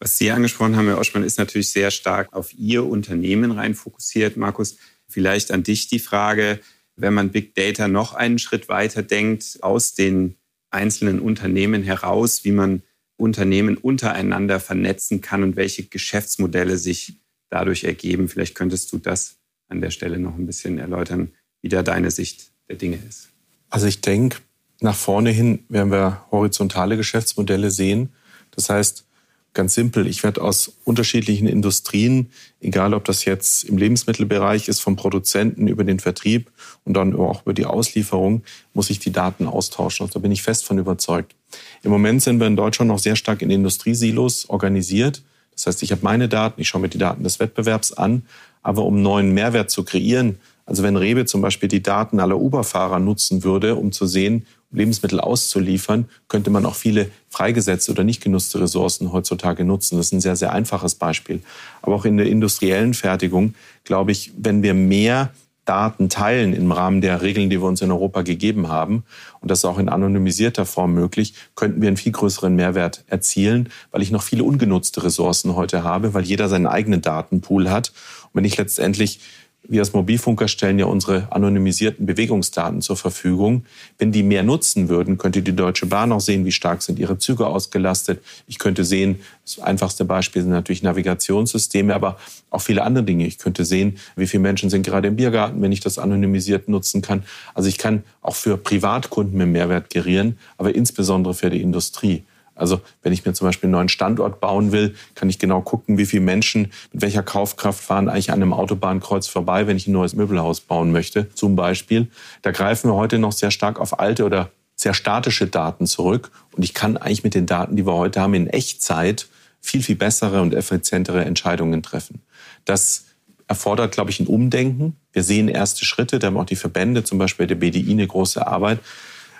Was 0.00 0.16
Sie 0.16 0.30
angesprochen 0.30 0.76
haben, 0.76 0.86
Herr 0.86 0.98
Oschmann, 0.98 1.24
ist 1.24 1.38
natürlich 1.38 1.70
sehr 1.70 1.90
stark 1.90 2.32
auf 2.32 2.52
Ihr 2.54 2.84
Unternehmen 2.84 3.52
rein 3.52 3.74
fokussiert. 3.74 4.36
Markus, 4.36 4.76
vielleicht 5.08 5.50
an 5.52 5.62
dich 5.62 5.88
die 5.88 5.98
Frage, 5.98 6.60
wenn 7.00 7.14
man 7.14 7.30
Big 7.30 7.54
Data 7.54 7.88
noch 7.88 8.14
einen 8.14 8.38
Schritt 8.38 8.68
weiter 8.68 9.02
denkt, 9.02 9.58
aus 9.62 9.94
den 9.94 10.36
einzelnen 10.70 11.20
Unternehmen 11.20 11.82
heraus, 11.82 12.44
wie 12.44 12.52
man 12.52 12.82
Unternehmen 13.16 13.76
untereinander 13.76 14.60
vernetzen 14.60 15.20
kann 15.20 15.42
und 15.42 15.56
welche 15.56 15.84
Geschäftsmodelle 15.84 16.78
sich 16.78 17.20
dadurch 17.50 17.84
ergeben. 17.84 18.28
Vielleicht 18.28 18.54
könntest 18.54 18.92
du 18.92 18.98
das 18.98 19.36
an 19.68 19.80
der 19.80 19.90
Stelle 19.90 20.18
noch 20.18 20.36
ein 20.36 20.46
bisschen 20.46 20.78
erläutern, 20.78 21.32
wie 21.60 21.68
da 21.68 21.82
deine 21.82 22.10
Sicht 22.10 22.52
der 22.68 22.76
Dinge 22.76 22.98
ist. 23.08 23.28
Also 23.68 23.86
ich 23.86 24.00
denke, 24.00 24.38
nach 24.80 24.96
vorne 24.96 25.30
hin 25.30 25.64
werden 25.68 25.92
wir 25.92 26.24
horizontale 26.30 26.96
Geschäftsmodelle 26.96 27.70
sehen. 27.70 28.10
Das 28.52 28.70
heißt, 28.70 29.06
ganz 29.52 29.74
simpel, 29.74 30.06
ich 30.06 30.22
werde 30.22 30.42
aus 30.42 30.72
unterschiedlichen 30.84 31.48
Industrien, 31.48 32.30
egal 32.60 32.94
ob 32.94 33.04
das 33.04 33.24
jetzt 33.24 33.64
im 33.64 33.78
Lebensmittelbereich 33.78 34.68
ist, 34.68 34.80
vom 34.80 34.96
Produzenten 34.96 35.66
über 35.66 35.84
den 35.84 35.98
Vertrieb 35.98 36.50
und 36.84 36.94
dann 36.94 37.14
auch 37.16 37.42
über 37.42 37.52
die 37.52 37.66
Auslieferung, 37.66 38.42
muss 38.74 38.90
ich 38.90 38.98
die 39.00 39.12
Daten 39.12 39.46
austauschen. 39.46 40.04
Also 40.04 40.18
da 40.18 40.22
bin 40.22 40.32
ich 40.32 40.42
fest 40.42 40.64
von 40.64 40.78
überzeugt. 40.78 41.34
Im 41.82 41.90
Moment 41.90 42.22
sind 42.22 42.38
wir 42.38 42.46
in 42.46 42.56
Deutschland 42.56 42.88
noch 42.88 42.98
sehr 42.98 43.16
stark 43.16 43.42
in 43.42 43.50
Industriesilos 43.50 44.48
organisiert. 44.48 45.22
Das 45.52 45.66
heißt, 45.66 45.82
ich 45.82 45.90
habe 45.90 46.02
meine 46.04 46.28
Daten, 46.28 46.60
ich 46.60 46.68
schaue 46.68 46.82
mir 46.82 46.88
die 46.88 46.98
Daten 46.98 47.24
des 47.24 47.40
Wettbewerbs 47.40 47.92
an, 47.92 48.22
aber 48.62 48.84
um 48.84 49.02
neuen 49.02 49.32
Mehrwert 49.32 49.70
zu 49.70 49.84
kreieren, 49.84 50.38
also 50.70 50.84
wenn 50.84 50.96
Rewe 50.96 51.24
zum 51.24 51.40
Beispiel 51.40 51.68
die 51.68 51.82
Daten 51.82 52.20
aller 52.20 52.38
Uber-Fahrer 52.38 53.00
nutzen 53.00 53.42
würde, 53.42 53.74
um 53.74 53.90
zu 53.90 54.06
sehen, 54.06 54.46
Lebensmittel 54.72 55.20
auszuliefern, 55.20 56.08
könnte 56.28 56.50
man 56.50 56.64
auch 56.64 56.74
viele 56.74 57.10
freigesetzte 57.28 57.92
oder 57.92 58.04
nicht 58.04 58.22
genutzte 58.22 58.60
Ressourcen 58.60 59.12
heutzutage 59.12 59.64
nutzen. 59.64 59.96
Das 59.96 60.06
ist 60.06 60.12
ein 60.12 60.20
sehr, 60.20 60.36
sehr 60.36 60.52
einfaches 60.52 60.94
Beispiel. 60.94 61.40
Aber 61.82 61.96
auch 61.96 62.04
in 62.04 62.16
der 62.16 62.26
industriellen 62.26 62.94
Fertigung, 62.94 63.54
glaube 63.84 64.12
ich, 64.12 64.32
wenn 64.36 64.62
wir 64.62 64.74
mehr 64.74 65.30
Daten 65.64 66.08
teilen 66.08 66.52
im 66.52 66.72
Rahmen 66.72 67.00
der 67.00 67.22
Regeln, 67.22 67.50
die 67.50 67.60
wir 67.60 67.68
uns 67.68 67.80
in 67.80 67.92
Europa 67.92 68.22
gegeben 68.22 68.68
haben, 68.68 69.04
und 69.40 69.50
das 69.50 69.60
ist 69.60 69.64
auch 69.64 69.78
in 69.78 69.88
anonymisierter 69.88 70.66
Form 70.66 70.94
möglich, 70.94 71.34
könnten 71.54 71.80
wir 71.80 71.88
einen 71.88 71.96
viel 71.96 72.12
größeren 72.12 72.54
Mehrwert 72.54 73.04
erzielen, 73.06 73.68
weil 73.90 74.02
ich 74.02 74.10
noch 74.10 74.22
viele 74.22 74.42
ungenutzte 74.42 75.04
Ressourcen 75.04 75.54
heute 75.54 75.84
habe, 75.84 76.14
weil 76.14 76.24
jeder 76.24 76.48
seinen 76.48 76.66
eigenen 76.66 77.02
Datenpool 77.02 77.70
hat. 77.70 77.92
Und 78.24 78.38
wenn 78.38 78.44
ich 78.44 78.56
letztendlich 78.56 79.20
wir 79.62 79.80
als 79.80 79.92
Mobilfunker 79.92 80.48
stellen 80.48 80.78
ja 80.78 80.86
unsere 80.86 81.28
anonymisierten 81.30 82.06
Bewegungsdaten 82.06 82.80
zur 82.82 82.96
Verfügung. 82.96 83.64
Wenn 83.98 84.10
die 84.10 84.22
mehr 84.22 84.42
nutzen 84.42 84.88
würden, 84.88 85.18
könnte 85.18 85.42
die 85.42 85.54
Deutsche 85.54 85.86
Bahn 85.86 86.12
auch 86.12 86.20
sehen, 86.20 86.44
wie 86.44 86.52
stark 86.52 86.82
sind 86.82 86.98
ihre 86.98 87.18
Züge 87.18 87.46
ausgelastet. 87.46 88.22
Ich 88.46 88.58
könnte 88.58 88.84
sehen, 88.84 89.20
das 89.44 89.58
einfachste 89.60 90.04
Beispiel 90.04 90.42
sind 90.42 90.50
natürlich 90.50 90.82
Navigationssysteme, 90.82 91.94
aber 91.94 92.18
auch 92.50 92.62
viele 92.62 92.82
andere 92.82 93.04
Dinge. 93.04 93.26
Ich 93.26 93.38
könnte 93.38 93.64
sehen, 93.64 93.98
wie 94.16 94.26
viele 94.26 94.42
Menschen 94.42 94.70
sind 94.70 94.84
gerade 94.84 95.08
im 95.08 95.16
Biergarten, 95.16 95.60
wenn 95.62 95.72
ich 95.72 95.80
das 95.80 95.98
anonymisiert 95.98 96.68
nutzen 96.68 97.02
kann. 97.02 97.22
Also 97.54 97.68
ich 97.68 97.78
kann 97.78 98.02
auch 98.22 98.36
für 98.36 98.56
Privatkunden 98.56 99.36
mehr 99.36 99.46
Mehrwert 99.46 99.90
gerieren, 99.90 100.38
aber 100.56 100.74
insbesondere 100.74 101.34
für 101.34 101.50
die 101.50 101.60
Industrie. 101.60 102.24
Also 102.60 102.80
wenn 103.02 103.12
ich 103.12 103.24
mir 103.24 103.32
zum 103.32 103.48
Beispiel 103.48 103.66
einen 103.68 103.72
neuen 103.72 103.88
Standort 103.88 104.40
bauen 104.40 104.72
will, 104.72 104.94
kann 105.14 105.28
ich 105.28 105.38
genau 105.38 105.60
gucken, 105.60 105.98
wie 105.98 106.06
viele 106.06 106.22
Menschen 106.22 106.70
mit 106.92 107.02
welcher 107.02 107.22
Kaufkraft 107.22 107.82
fahren 107.82 108.08
eigentlich 108.08 108.30
an 108.30 108.42
einem 108.42 108.52
Autobahnkreuz 108.52 109.26
vorbei, 109.26 109.66
wenn 109.66 109.76
ich 109.76 109.86
ein 109.86 109.92
neues 109.92 110.14
Möbelhaus 110.14 110.60
bauen 110.60 110.92
möchte, 110.92 111.32
zum 111.34 111.56
Beispiel. 111.56 112.08
Da 112.42 112.50
greifen 112.50 112.90
wir 112.90 112.94
heute 112.94 113.18
noch 113.18 113.32
sehr 113.32 113.50
stark 113.50 113.80
auf 113.80 113.98
alte 113.98 114.24
oder 114.24 114.50
sehr 114.76 114.94
statische 114.94 115.46
Daten 115.46 115.86
zurück. 115.86 116.30
Und 116.52 116.62
ich 116.62 116.74
kann 116.74 116.96
eigentlich 116.96 117.24
mit 117.24 117.34
den 117.34 117.46
Daten, 117.46 117.76
die 117.76 117.86
wir 117.86 117.94
heute 117.94 118.20
haben, 118.20 118.34
in 118.34 118.46
Echtzeit 118.46 119.28
viel, 119.60 119.82
viel 119.82 119.96
bessere 119.96 120.40
und 120.40 120.54
effizientere 120.54 121.24
Entscheidungen 121.24 121.82
treffen. 121.82 122.22
Das 122.64 123.04
erfordert, 123.46 123.92
glaube 123.92 124.10
ich, 124.10 124.20
ein 124.20 124.26
Umdenken. 124.26 124.96
Wir 125.12 125.22
sehen 125.22 125.48
erste 125.48 125.84
Schritte, 125.84 126.18
da 126.18 126.28
haben 126.28 126.36
auch 126.36 126.44
die 126.44 126.56
Verbände, 126.56 127.04
zum 127.04 127.18
Beispiel 127.18 127.46
der 127.46 127.56
BDI, 127.56 127.90
eine 127.90 128.06
große 128.06 128.46
Arbeit. 128.46 128.78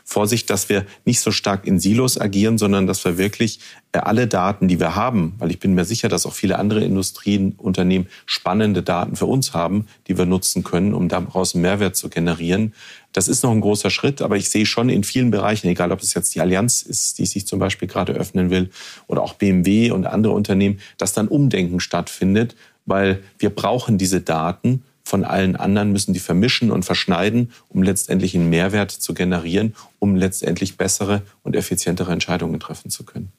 Vorsicht, 0.05 0.51
dass 0.51 0.69
wir 0.69 0.87
nicht 1.05 1.21
so 1.21 1.31
stark 1.31 1.67
in 1.67 1.79
Silos 1.79 2.19
agieren, 2.19 2.59
sondern 2.59 2.87
dass 2.87 3.05
wir 3.05 3.19
wirklich 3.19 3.61
äh, 3.93 3.99
alle 3.99 4.27
Daten, 4.27 4.69
die 4.69 4.81
wir 4.81 4.95
haben, 4.95 5.35
weil 5.39 5.51
ich 5.51 5.59
bin 5.59 5.75
mir 5.75 5.85
sicher, 5.85 6.09
dass 6.09 6.27
auch 6.27 6.33
viele 6.33 6.59
andere 6.59 6.85
Industrieunternehmen 6.85 8.09
spannende 8.27 8.83
Daten 8.83 9.17
für 9.17 9.27
uns 9.27 9.55
haben, 9.55 9.87
die 10.07 10.17
wir 10.17 10.27
nutzen 10.27 10.63
können, 10.63 10.95
um 10.95 11.09
daraus 11.09 11.55
einen 11.55 11.63
Mehrwert 11.63 11.97
zu 11.97 12.09
generieren. 12.09 12.75
Das 13.13 13.27
ist 13.27 13.43
noch 13.43 13.51
ein 13.51 13.61
großer 13.61 13.91
Schritt, 13.91 14.23
aber 14.23 14.37
ich 14.37 14.49
sehe 14.49 14.67
schon 14.67 14.89
in 14.89 15.03
vielen 15.03 15.31
Bereichen, 15.31 15.69
egal 15.69 15.91
ob 15.91 16.01
es 16.01 16.15
jetzt 16.15 16.35
die 16.35 16.41
Allianz 16.41 16.83
ist, 16.83 17.19
die 17.19 17.27
sich 17.27 17.47
zum 17.47 17.59
Beispiel 17.59 17.89
gerade 17.89 18.13
öffnen 18.13 18.51
will, 18.51 18.71
oder 19.09 19.23
auch 19.23 19.35
BMW 19.35 19.91
und 19.91 20.07
andere 20.07 20.33
Unternehmen, 20.33 20.79
dass 20.97 21.13
dann 21.13 21.27
Umdenken 21.27 21.81
stattfindet, 21.81 22.55
weil 22.87 23.23
wir 23.39 23.51
brauchen 23.51 23.99
diese 23.99 24.21
Daten 24.21 24.85
von 25.05 25.25
allen 25.25 25.57
anderen, 25.57 25.93
müssen 25.93 26.13
die 26.13 26.21
vermischen 26.21 26.71
und 26.71 26.85
verschneiden, 26.85 27.53
um 27.69 27.83
letztendlich 27.83 28.35
einen 28.35 28.51
Mehrwert 28.51 28.91
zu 28.91 29.15
generieren, 29.15 29.75
um 29.99 30.17
letztendlich 30.17 30.77
bessere 30.77 31.23
und 31.43 31.57
effizientere 31.57 32.13
Entscheidungen 32.13 32.61
treffen 32.61 32.91
zu 32.91 33.05
können. 33.05 33.33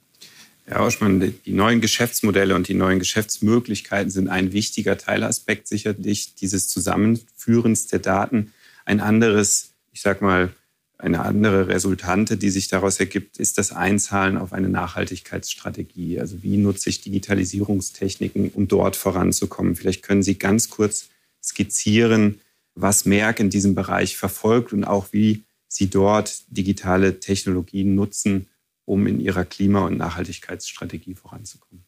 Herr 0.65 0.82
Oschmann, 0.82 1.34
die 1.46 1.51
neuen 1.51 1.82
Geschäftsmodelle 1.82 2.56
und 2.56 2.68
die 2.68 2.74
neuen 2.74 3.00
Geschäftsmöglichkeiten 3.00 4.10
sind 4.10 4.30
ein 4.30 4.53
wichtiger 4.53 4.98
Teilaspekt 4.98 5.68
sicherlich 5.68 6.36
dieses 6.36 6.68
Zusammenführens 6.70 7.88
der 7.88 8.00
Daten. 8.00 8.53
Ein 8.86 9.01
anderes, 9.01 9.72
ich 9.91 10.01
sag 10.01 10.22
mal, 10.22 10.53
eine 10.98 11.25
andere 11.25 11.68
Resultante, 11.68 12.38
die 12.38 12.51
sich 12.51 12.68
daraus 12.68 13.00
ergibt, 13.00 13.38
ist 13.38 13.58
das 13.58 13.72
Einzahlen 13.72 14.38
auf 14.38 14.53
eine 14.53 14.70
Nachhaltigkeitsstrategie. 14.70 16.20
Also 16.20 16.44
wie 16.44 16.58
nutze 16.58 16.89
ich 16.89 17.01
Digitalisierungstechniken, 17.01 18.50
um 18.50 18.68
dort 18.68 18.96
voranzukommen? 18.96 19.75
Vielleicht 19.75 20.03
können 20.03 20.22
Sie 20.22 20.38
ganz 20.38 20.70
kurz 20.70 21.10
skizzieren, 21.43 22.39
was 22.75 23.05
Merck 23.05 23.39
in 23.39 23.50
diesem 23.50 23.75
Bereich 23.75 24.17
verfolgt 24.17 24.74
und 24.74 24.83
auch 24.83 25.07
wie 25.12 25.43
sie 25.67 25.89
dort 25.89 26.43
digitale 26.48 27.19
Technologien 27.19 27.95
nutzen, 27.95 28.48
um 28.86 29.07
in 29.07 29.19
ihrer 29.19 29.45
Klima- 29.45 29.86
und 29.86 29.98
Nachhaltigkeitsstrategie 29.98 31.15
voranzukommen. 31.15 31.86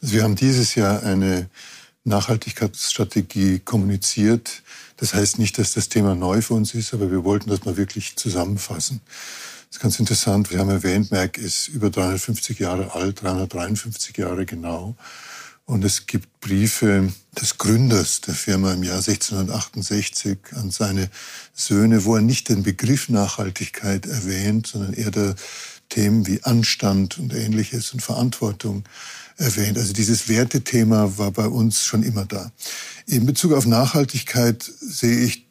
Also 0.00 0.14
wir 0.14 0.22
haben 0.22 0.36
dieses 0.36 0.74
Jahr 0.74 1.02
eine 1.02 1.48
Nachhaltigkeitsstrategie 2.04 3.58
kommuniziert. 3.60 4.62
Das 4.96 5.12
heißt 5.12 5.38
nicht, 5.38 5.58
dass 5.58 5.74
das 5.74 5.88
Thema 5.88 6.14
neu 6.14 6.40
für 6.40 6.54
uns 6.54 6.74
ist, 6.74 6.94
aber 6.94 7.10
wir 7.10 7.24
wollten 7.24 7.50
das 7.50 7.64
mal 7.64 7.76
wirklich 7.76 8.16
zusammenfassen. 8.16 9.00
Das 9.68 9.78
ist 9.78 9.82
ganz 9.82 9.98
interessant. 9.98 10.50
Wir 10.50 10.60
haben 10.60 10.70
erwähnt, 10.70 11.10
Merck 11.10 11.36
ist 11.36 11.68
über 11.68 11.90
350 11.90 12.60
Jahre 12.60 12.94
alt, 12.94 13.22
353 13.22 14.16
Jahre 14.16 14.46
genau. 14.46 14.96
Und 15.66 15.84
es 15.84 16.06
gibt 16.06 16.40
Briefe 16.40 17.12
des 17.40 17.58
Gründers 17.58 18.20
der 18.20 18.34
Firma 18.34 18.72
im 18.72 18.84
Jahr 18.84 18.98
1668 18.98 20.38
an 20.54 20.70
seine 20.70 21.10
Söhne, 21.54 22.04
wo 22.04 22.14
er 22.14 22.22
nicht 22.22 22.48
den 22.48 22.62
Begriff 22.62 23.08
Nachhaltigkeit 23.08 24.06
erwähnt, 24.06 24.68
sondern 24.68 24.94
eher 24.94 25.10
der 25.10 25.34
Themen 25.88 26.24
wie 26.28 26.42
Anstand 26.44 27.18
und 27.18 27.34
ähnliches 27.34 27.92
und 27.92 28.00
Verantwortung 28.00 28.84
erwähnt. 29.38 29.76
Also 29.76 29.92
dieses 29.92 30.28
Wertethema 30.28 31.18
war 31.18 31.32
bei 31.32 31.48
uns 31.48 31.84
schon 31.84 32.04
immer 32.04 32.24
da. 32.24 32.52
In 33.06 33.26
Bezug 33.26 33.52
auf 33.52 33.66
Nachhaltigkeit 33.66 34.62
sehe 34.62 35.18
ich 35.18 35.45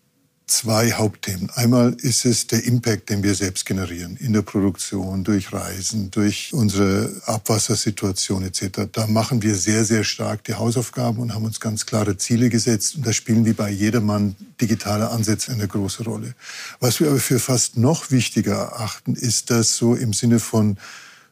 zwei 0.48 0.92
Hauptthemen. 0.92 1.50
Einmal 1.56 1.94
ist 2.02 2.26
es 2.26 2.48
der 2.48 2.64
Impact, 2.64 3.10
den 3.10 3.24
wir 3.24 3.34
selbst 3.34 3.66
generieren 3.66 4.16
in 4.18 4.34
der 4.34 4.44
Produktion, 4.44 5.24
durch 5.24 5.52
Reisen, 5.52 6.12
durch 6.12 6.54
unsere 6.54 7.10
Abwassersituation 7.26 8.44
etc. 8.44 8.88
Da 8.92 9.08
machen 9.08 9.42
wir 9.42 9.56
sehr, 9.56 9.86
sehr 9.86 10.04
stark 10.04 10.44
die 10.44 10.54
Hausaufgaben 10.54 11.20
und 11.20 11.34
haben 11.34 11.46
uns 11.46 11.60
ganz 11.60 11.86
klare 11.86 12.18
Ziele 12.18 12.50
gesetzt. 12.50 12.96
Und 12.96 13.08
da 13.08 13.14
spielen 13.14 13.46
wie 13.46 13.54
bei 13.54 13.70
jedermann 13.72 14.36
digitale 14.62 15.10
Ansätze 15.10 15.52
eine 15.52 15.68
große 15.68 16.04
Rolle. 16.04 16.36
Was 16.80 17.00
wir 17.00 17.08
aber 17.08 17.20
für 17.20 17.40
fast 17.40 17.78
noch 17.78 18.12
wichtiger 18.12 18.56
erachten, 18.56 19.16
ist 19.16 19.50
das 19.50 19.76
so 19.76 19.96
im 19.96 20.14
Sinne 20.14 20.40
von 20.40 20.78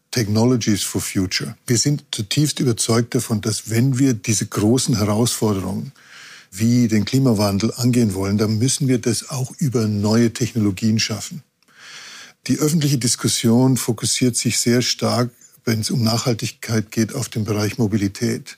Technologies 0.10 0.84
for 0.84 1.01
Future. 1.01 1.55
Wir 1.65 1.77
sind 1.77 2.03
zutiefst 2.12 2.60
überzeugt 2.60 3.15
davon, 3.15 3.41
dass 3.41 3.70
wenn 3.70 3.98
wir 3.98 4.13
diese 4.13 4.46
großen 4.46 4.98
Herausforderungen 4.98 5.91
wie 6.55 6.88
den 6.88 7.03
Klimawandel 7.03 7.74
angehen 7.75 8.13
wollen, 8.13 8.38
dann 8.38 8.60
müssen 8.60 8.88
wir 8.88 9.00
das 9.00 9.29
auch 9.29 9.51
über 9.57 9.88
neue 9.88 10.33
Technologien 10.33 11.00
schaffen. 11.00 11.41
Die 12.48 12.60
öffentliche 12.60 12.98
Diskussion 12.98 13.75
fokussiert 13.77 14.36
sich 14.36 14.60
sehr 14.60 14.81
stark, 14.81 15.31
wenn 15.65 15.79
es 15.79 15.89
um 15.89 16.03
Nachhaltigkeit 16.03 16.91
geht, 16.91 17.15
auf 17.15 17.29
den 17.29 17.43
Bereich 17.43 17.77
Mobilität. 17.77 18.57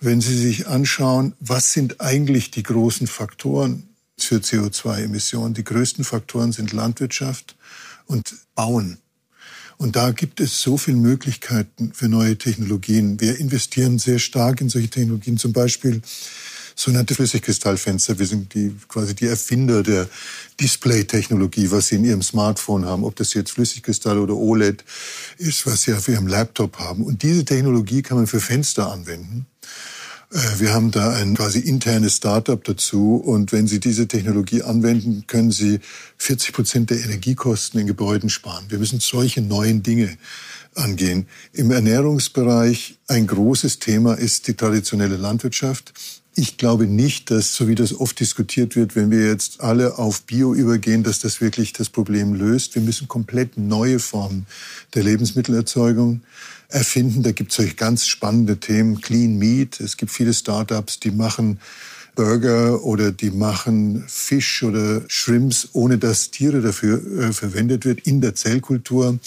wenn 0.00 0.20
Sie 0.20 0.36
sich 0.36 0.66
anschauen, 0.66 1.34
was 1.40 1.72
sind 1.72 2.02
eigentlich 2.02 2.50
die 2.50 2.62
großen 2.62 3.06
Faktoren 3.06 3.88
für 4.18 4.36
CO2-Emissionen. 4.36 5.54
Die 5.54 5.64
größten 5.64 6.04
Faktoren 6.04 6.52
sind 6.52 6.72
Landwirtschaft 6.72 7.56
und 8.06 8.34
Bauen. 8.54 8.98
Und 9.78 9.96
da 9.96 10.10
gibt 10.10 10.40
es 10.40 10.60
so 10.60 10.76
viele 10.76 10.98
Möglichkeiten 10.98 11.92
für 11.94 12.08
neue 12.08 12.36
Technologien. 12.36 13.20
Wir 13.20 13.38
investieren 13.38 13.98
sehr 13.98 14.18
stark 14.18 14.60
in 14.60 14.68
solche 14.68 14.90
Technologien, 14.90 15.38
zum 15.38 15.52
Beispiel 15.52 16.02
sogenannte 16.74 17.14
Flüssigkristallfenster. 17.14 18.18
Wir 18.18 18.26
sind 18.26 18.54
die, 18.54 18.74
quasi 18.88 19.14
die 19.14 19.26
Erfinder 19.26 19.82
der 19.82 20.08
Display-Technologie, 20.60 21.70
was 21.70 21.88
Sie 21.88 21.96
in 21.96 22.04
Ihrem 22.04 22.22
Smartphone 22.22 22.84
haben, 22.84 23.04
ob 23.04 23.16
das 23.16 23.34
jetzt 23.34 23.52
Flüssigkristall 23.52 24.18
oder 24.18 24.36
OLED 24.36 24.84
ist, 25.38 25.66
was 25.66 25.82
Sie 25.82 25.92
auf 25.92 26.08
Ihrem 26.08 26.26
Laptop 26.26 26.78
haben. 26.78 27.04
Und 27.04 27.22
diese 27.22 27.44
Technologie 27.44 28.02
kann 28.02 28.16
man 28.16 28.26
für 28.26 28.40
Fenster 28.40 28.90
anwenden. 28.90 29.46
Äh, 30.34 30.38
wir 30.58 30.72
haben 30.72 30.90
da 30.90 31.12
ein 31.14 31.34
quasi 31.34 31.60
internes 31.60 32.16
Startup 32.16 32.62
dazu 32.62 33.16
und 33.16 33.52
wenn 33.52 33.66
Sie 33.66 33.80
diese 33.80 34.08
Technologie 34.08 34.62
anwenden, 34.62 35.24
können 35.26 35.50
Sie 35.50 35.80
40 36.18 36.52
Prozent 36.52 36.90
der 36.90 37.02
Energiekosten 37.02 37.80
in 37.80 37.86
Gebäuden 37.86 38.28
sparen. 38.28 38.64
Wir 38.68 38.78
müssen 38.78 39.00
solche 39.00 39.40
neuen 39.40 39.82
Dinge 39.82 40.16
angehen. 40.74 41.28
Im 41.52 41.70
Ernährungsbereich 41.70 42.98
ein 43.06 43.26
großes 43.26 43.78
Thema 43.78 44.14
ist 44.14 44.48
die 44.48 44.54
traditionelle 44.54 45.16
Landwirtschaft. 45.16 45.92
Ich 46.36 46.56
glaube 46.56 46.86
nicht, 46.86 47.30
dass, 47.30 47.54
so 47.54 47.68
wie 47.68 47.76
das 47.76 47.98
oft 48.00 48.18
diskutiert 48.18 48.74
wird, 48.74 48.96
wenn 48.96 49.12
wir 49.12 49.28
jetzt 49.28 49.60
alle 49.60 49.98
auf 49.98 50.22
Bio 50.22 50.52
übergehen, 50.52 51.04
dass 51.04 51.20
das 51.20 51.40
wirklich 51.40 51.72
das 51.72 51.88
Problem 51.88 52.34
löst. 52.34 52.74
Wir 52.74 52.82
müssen 52.82 53.06
komplett 53.06 53.56
neue 53.56 54.00
Formen 54.00 54.46
der 54.94 55.04
Lebensmittelerzeugung 55.04 56.22
erfinden. 56.68 57.22
Da 57.22 57.30
gibt 57.30 57.56
es 57.56 57.76
ganz 57.76 58.06
spannende 58.06 58.58
Themen, 58.58 59.00
Clean 59.00 59.38
Meat. 59.38 59.78
Es 59.78 59.96
gibt 59.96 60.10
viele 60.10 60.34
Startups, 60.34 60.98
die 60.98 61.12
machen 61.12 61.60
Burger 62.16 62.82
oder 62.84 63.12
die 63.12 63.30
machen 63.30 64.04
Fisch 64.08 64.64
oder 64.64 65.02
Shrimps, 65.08 65.68
ohne 65.72 65.98
dass 65.98 66.32
Tiere 66.32 66.60
dafür 66.60 67.00
äh, 67.28 67.32
verwendet 67.32 67.84
wird, 67.84 68.00
in 68.06 68.20
der 68.20 68.34
Zellkultur. 68.34 69.20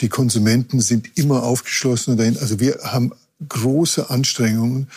Die 0.00 0.08
Konsumenten 0.08 0.80
sind 0.80 1.16
immer 1.16 1.44
aufgeschlossen 1.44 2.16
dahin. 2.16 2.38
Also 2.38 2.58
wir 2.58 2.78
haben 2.82 3.12
große 3.48 4.10
Anstrengungen, 4.10 4.88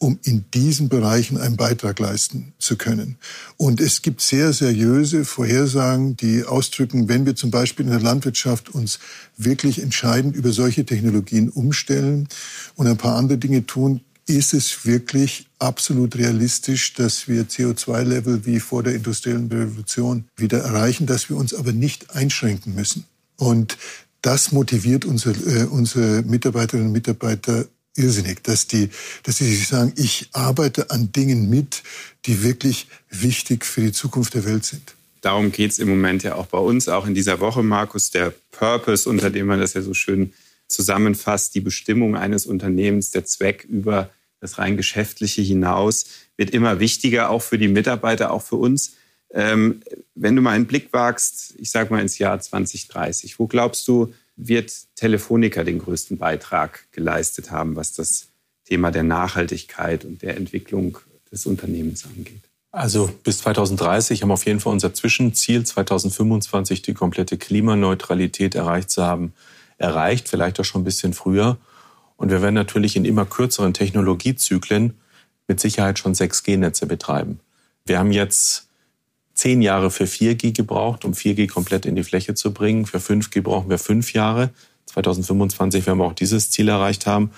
um 0.00 0.18
in 0.24 0.46
diesen 0.54 0.88
Bereichen 0.88 1.36
einen 1.36 1.56
Beitrag 1.56 1.98
leisten 1.98 2.54
zu 2.58 2.76
können. 2.76 3.18
Und 3.58 3.82
es 3.82 4.00
gibt 4.00 4.22
sehr 4.22 4.54
seriöse 4.54 5.26
Vorhersagen, 5.26 6.16
die 6.16 6.44
ausdrücken, 6.44 7.08
wenn 7.08 7.26
wir 7.26 7.36
zum 7.36 7.50
Beispiel 7.50 7.84
in 7.84 7.92
der 7.92 8.00
Landwirtschaft 8.00 8.70
uns 8.70 8.98
wirklich 9.36 9.80
entscheidend 9.82 10.34
über 10.34 10.52
solche 10.52 10.86
Technologien 10.86 11.50
umstellen 11.50 12.28
und 12.76 12.86
ein 12.86 12.96
paar 12.96 13.16
andere 13.16 13.36
Dinge 13.36 13.66
tun, 13.66 14.00
ist 14.26 14.54
es 14.54 14.86
wirklich 14.86 15.46
absolut 15.58 16.16
realistisch, 16.16 16.94
dass 16.94 17.28
wir 17.28 17.48
CO2-Level 17.48 18.46
wie 18.46 18.60
vor 18.60 18.82
der 18.82 18.94
industriellen 18.94 19.48
Revolution 19.48 20.24
wieder 20.34 20.60
erreichen, 20.60 21.06
dass 21.06 21.28
wir 21.28 21.36
uns 21.36 21.52
aber 21.52 21.72
nicht 21.72 22.14
einschränken 22.14 22.74
müssen. 22.74 23.04
Und 23.36 23.76
das 24.22 24.52
motiviert 24.52 25.04
unsere, 25.04 25.34
äh, 25.34 25.64
unsere 25.64 26.22
Mitarbeiterinnen 26.22 26.88
und 26.88 26.92
Mitarbeiter 26.92 27.66
irrsinnig, 27.96 28.42
dass 28.42 28.66
die, 28.66 28.90
dass 29.22 29.38
sie 29.38 29.54
sich 29.54 29.68
sagen, 29.68 29.92
ich 29.96 30.28
arbeite 30.32 30.90
an 30.90 31.12
Dingen 31.12 31.48
mit, 31.50 31.82
die 32.26 32.42
wirklich 32.42 32.86
wichtig 33.10 33.64
für 33.64 33.80
die 33.80 33.92
Zukunft 33.92 34.34
der 34.34 34.44
Welt 34.44 34.64
sind. 34.64 34.94
Darum 35.20 35.52
geht 35.52 35.72
es 35.72 35.78
im 35.78 35.88
Moment 35.88 36.22
ja 36.22 36.34
auch 36.34 36.46
bei 36.46 36.58
uns, 36.58 36.88
auch 36.88 37.06
in 37.06 37.14
dieser 37.14 37.40
Woche, 37.40 37.62
Markus, 37.62 38.10
der 38.10 38.32
Purpose, 38.52 39.08
unter 39.08 39.30
dem 39.30 39.46
man 39.46 39.60
das 39.60 39.74
ja 39.74 39.82
so 39.82 39.92
schön 39.92 40.32
zusammenfasst, 40.66 41.54
die 41.54 41.60
Bestimmung 41.60 42.16
eines 42.16 42.46
Unternehmens, 42.46 43.10
der 43.10 43.24
Zweck 43.24 43.64
über 43.64 44.10
das 44.40 44.58
rein 44.58 44.76
geschäftliche 44.76 45.42
hinaus, 45.42 46.06
wird 46.36 46.50
immer 46.50 46.80
wichtiger, 46.80 47.28
auch 47.28 47.42
für 47.42 47.58
die 47.58 47.68
Mitarbeiter, 47.68 48.30
auch 48.30 48.42
für 48.42 48.56
uns. 48.56 48.94
Ähm, 49.32 49.82
wenn 50.14 50.34
du 50.34 50.42
mal 50.42 50.52
einen 50.52 50.66
Blick 50.66 50.92
wagst, 50.92 51.54
ich 51.58 51.70
sage 51.70 51.92
mal 51.92 52.00
ins 52.00 52.18
Jahr 52.18 52.40
2030, 52.40 53.38
wo 53.38 53.46
glaubst 53.46 53.86
du, 53.86 54.14
wird 54.48 54.72
Telefonica 54.96 55.64
den 55.64 55.78
größten 55.78 56.18
Beitrag 56.18 56.86
geleistet 56.92 57.50
haben, 57.50 57.76
was 57.76 57.92
das 57.92 58.28
Thema 58.64 58.90
der 58.90 59.02
Nachhaltigkeit 59.02 60.04
und 60.04 60.22
der 60.22 60.36
Entwicklung 60.36 60.98
des 61.30 61.46
Unternehmens 61.46 62.04
angeht? 62.04 62.42
Also 62.72 63.12
bis 63.24 63.38
2030 63.38 64.22
haben 64.22 64.28
wir 64.28 64.34
auf 64.34 64.46
jeden 64.46 64.60
Fall 64.60 64.72
unser 64.72 64.94
Zwischenziel, 64.94 65.64
2025 65.64 66.82
die 66.82 66.94
komplette 66.94 67.36
Klimaneutralität 67.36 68.54
erreicht 68.54 68.90
zu 68.90 69.02
haben, 69.02 69.32
erreicht, 69.76 70.28
vielleicht 70.28 70.60
auch 70.60 70.64
schon 70.64 70.82
ein 70.82 70.84
bisschen 70.84 71.12
früher. 71.12 71.56
Und 72.16 72.30
wir 72.30 72.42
werden 72.42 72.54
natürlich 72.54 72.96
in 72.96 73.04
immer 73.04 73.26
kürzeren 73.26 73.74
Technologiezyklen 73.74 74.94
mit 75.48 75.58
Sicherheit 75.58 75.98
schon 75.98 76.14
6G-Netze 76.14 76.86
betreiben. 76.86 77.40
Wir 77.84 77.98
haben 77.98 78.12
jetzt 78.12 78.68
zehn 79.40 79.62
Jahre 79.62 79.90
für 79.90 80.04
4G 80.04 80.54
gebraucht, 80.54 81.06
um 81.06 81.12
4G 81.12 81.48
komplett 81.48 81.86
in 81.86 81.96
die 81.96 82.04
Fläche 82.04 82.34
zu 82.34 82.52
bringen. 82.52 82.84
Für 82.84 82.98
5G 82.98 83.40
brauchen 83.40 83.70
wir 83.70 83.78
fünf 83.78 84.12
Jahre. 84.12 84.50
2025 84.84 85.86
werden 85.86 85.98
wir 85.98 86.04
auch 86.04 86.12
dieses 86.12 86.50
Ziel 86.50 86.68
erreicht 86.68 87.06
haben. 87.06 87.30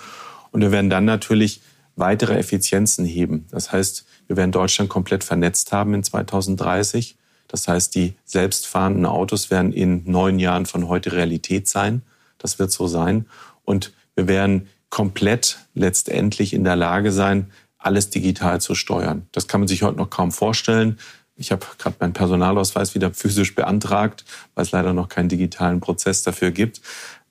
Und 0.51 0.59
wir 0.59 0.73
werden 0.73 0.89
dann 0.89 1.05
natürlich 1.05 1.61
weitere 1.95 2.37
Effizienzen 2.37 3.05
heben. 3.05 3.47
Das 3.51 3.71
heißt, 3.71 4.05
wir 4.27 4.35
werden 4.35 4.51
Deutschland 4.51 4.89
komplett 4.89 5.23
vernetzt 5.23 5.71
haben 5.71 5.93
in 5.93 6.03
2030. 6.03 7.15
Das 7.47 7.69
heißt, 7.69 7.95
die 7.95 8.15
selbstfahrenden 8.25 9.05
Autos 9.05 9.49
werden 9.49 9.71
in 9.71 10.03
neun 10.03 10.39
Jahren 10.39 10.65
von 10.65 10.89
heute 10.89 11.13
Realität 11.13 11.69
sein. 11.69 12.01
Das 12.37 12.59
wird 12.59 12.73
so 12.73 12.87
sein. 12.87 13.27
Und 13.63 13.93
wir 14.15 14.27
werden 14.27 14.67
komplett 14.89 15.59
letztendlich 15.73 16.53
in 16.53 16.65
der 16.65 16.75
Lage 16.75 17.13
sein, 17.13 17.49
alles 17.77 18.09
digital 18.09 18.59
zu 18.59 18.75
steuern. 18.75 19.27
Das 19.31 19.47
kann 19.47 19.61
man 19.61 19.69
sich 19.69 19.83
heute 19.83 19.97
noch 19.97 20.09
kaum 20.09 20.33
vorstellen. 20.33 20.97
Ich 21.35 21.51
habe 21.51 21.65
gerade 21.79 21.95
meinen 21.99 22.13
Personalausweis 22.13 22.93
wieder 22.93 23.11
physisch 23.13 23.55
beantragt, 23.55 24.23
weil 24.53 24.65
es 24.65 24.71
leider 24.71 24.93
noch 24.93 25.09
keinen 25.09 25.29
digitalen 25.29 25.79
Prozess 25.79 26.23
dafür 26.23 26.51
gibt. 26.51 26.81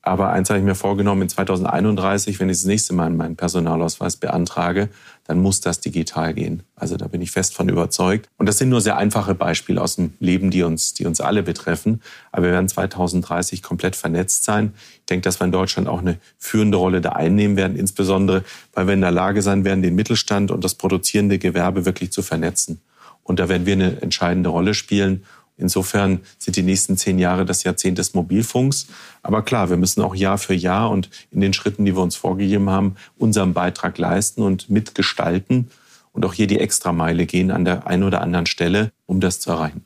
Aber 0.04 0.30
eins 0.30 0.50
habe 0.50 0.58
ich 0.58 0.64
mir 0.64 0.74
vorgenommen, 0.74 1.22
in 1.22 1.28
2031, 1.28 2.40
wenn 2.40 2.48
ich 2.48 2.56
das 2.56 2.64
nächste 2.64 2.92
Mal 2.92 3.10
meinen 3.10 3.36
Personalausweis 3.36 4.16
beantrage, 4.16 4.88
dann 5.28 5.38
muss 5.38 5.60
das 5.60 5.78
digital 5.78 6.34
gehen. 6.34 6.64
Also 6.74 6.96
da 6.96 7.06
bin 7.06 7.22
ich 7.22 7.30
fest 7.30 7.54
von 7.54 7.68
überzeugt. 7.68 8.28
Und 8.36 8.46
das 8.46 8.58
sind 8.58 8.68
nur 8.68 8.80
sehr 8.80 8.96
einfache 8.96 9.36
Beispiele 9.36 9.80
aus 9.80 9.94
dem 9.94 10.14
Leben, 10.18 10.50
die 10.50 10.64
uns, 10.64 10.92
die 10.94 11.06
uns 11.06 11.20
alle 11.20 11.44
betreffen. 11.44 12.02
Aber 12.32 12.46
wir 12.46 12.52
werden 12.52 12.68
2030 12.68 13.62
komplett 13.62 13.94
vernetzt 13.94 14.42
sein. 14.42 14.74
Ich 14.96 15.06
denke, 15.06 15.22
dass 15.22 15.40
wir 15.40 15.44
in 15.44 15.52
Deutschland 15.52 15.86
auch 15.86 16.00
eine 16.00 16.18
führende 16.36 16.78
Rolle 16.78 17.00
da 17.00 17.10
einnehmen 17.10 17.56
werden, 17.56 17.76
insbesondere, 17.76 18.42
weil 18.72 18.88
wir 18.88 18.94
in 18.94 19.02
der 19.02 19.12
Lage 19.12 19.40
sein 19.40 19.64
werden, 19.64 19.82
den 19.82 19.94
Mittelstand 19.94 20.50
und 20.50 20.64
das 20.64 20.74
produzierende 20.74 21.38
Gewerbe 21.38 21.84
wirklich 21.84 22.10
zu 22.10 22.22
vernetzen. 22.22 22.80
Und 23.22 23.38
da 23.38 23.48
werden 23.48 23.66
wir 23.66 23.74
eine 23.74 24.02
entscheidende 24.02 24.50
Rolle 24.50 24.74
spielen. 24.74 25.24
Insofern 25.56 26.20
sind 26.38 26.56
die 26.56 26.62
nächsten 26.62 26.96
zehn 26.96 27.18
Jahre 27.18 27.44
das 27.44 27.62
Jahrzehnt 27.62 27.98
des 27.98 28.14
Mobilfunks. 28.14 28.88
Aber 29.22 29.42
klar, 29.42 29.70
wir 29.70 29.76
müssen 29.76 30.02
auch 30.02 30.14
Jahr 30.14 30.38
für 30.38 30.54
Jahr 30.54 30.90
und 30.90 31.10
in 31.30 31.40
den 31.40 31.52
Schritten, 31.52 31.84
die 31.84 31.94
wir 31.94 32.02
uns 32.02 32.16
vorgegeben 32.16 32.70
haben, 32.70 32.96
unseren 33.16 33.52
Beitrag 33.52 33.98
leisten 33.98 34.42
und 34.42 34.70
mitgestalten 34.70 35.70
und 36.12 36.24
auch 36.24 36.34
hier 36.34 36.46
die 36.46 36.58
Extrameile 36.58 37.26
gehen 37.26 37.50
an 37.50 37.64
der 37.64 37.86
einen 37.86 38.02
oder 38.02 38.20
anderen 38.20 38.46
Stelle, 38.46 38.92
um 39.06 39.20
das 39.20 39.40
zu 39.40 39.50
erreichen. 39.50 39.84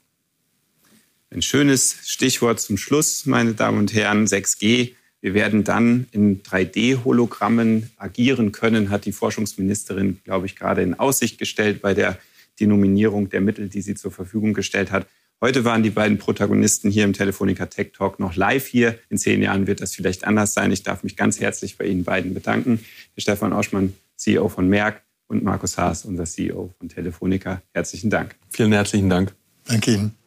Ein 1.30 1.42
schönes 1.42 1.96
Stichwort 2.04 2.60
zum 2.60 2.76
Schluss, 2.76 3.26
meine 3.26 3.54
Damen 3.54 3.78
und 3.78 3.92
Herren, 3.92 4.26
6G. 4.26 4.92
Wir 5.20 5.34
werden 5.34 5.64
dann 5.64 6.06
in 6.12 6.42
3D-Hologrammen 6.42 7.90
agieren 7.96 8.52
können, 8.52 8.90
hat 8.90 9.06
die 9.06 9.12
Forschungsministerin, 9.12 10.20
glaube 10.24 10.46
ich, 10.46 10.54
gerade 10.54 10.82
in 10.82 10.94
Aussicht 10.94 11.38
gestellt 11.38 11.82
bei 11.82 11.94
der 11.94 12.18
die 12.58 12.66
Nominierung 12.66 13.28
der 13.28 13.40
Mittel, 13.40 13.68
die 13.68 13.82
sie 13.82 13.94
zur 13.94 14.10
Verfügung 14.10 14.54
gestellt 14.54 14.92
hat. 14.92 15.06
Heute 15.40 15.64
waren 15.64 15.82
die 15.82 15.90
beiden 15.90 16.16
Protagonisten 16.16 16.90
hier 16.90 17.04
im 17.04 17.12
Telefonica 17.12 17.66
Tech 17.66 17.92
Talk 17.92 18.18
noch 18.18 18.36
live 18.36 18.66
hier. 18.66 18.98
In 19.10 19.18
zehn 19.18 19.42
Jahren 19.42 19.66
wird 19.66 19.82
das 19.82 19.94
vielleicht 19.94 20.24
anders 20.24 20.54
sein. 20.54 20.72
Ich 20.72 20.82
darf 20.82 21.02
mich 21.02 21.16
ganz 21.16 21.40
herzlich 21.40 21.76
bei 21.76 21.84
Ihnen 21.84 22.04
beiden 22.04 22.32
bedanken. 22.32 22.80
Herr 23.14 23.20
Stefan 23.20 23.52
Oschmann, 23.52 23.92
CEO 24.16 24.48
von 24.48 24.68
Merck 24.68 25.02
und 25.28 25.44
Markus 25.44 25.76
Haas, 25.76 26.06
unser 26.06 26.24
CEO 26.24 26.70
von 26.78 26.88
Telefonica. 26.88 27.60
Herzlichen 27.72 28.08
Dank. 28.08 28.34
Vielen 28.50 28.72
herzlichen 28.72 29.10
Dank. 29.10 29.34
Danke 29.66 29.92
Ihnen. 29.92 30.25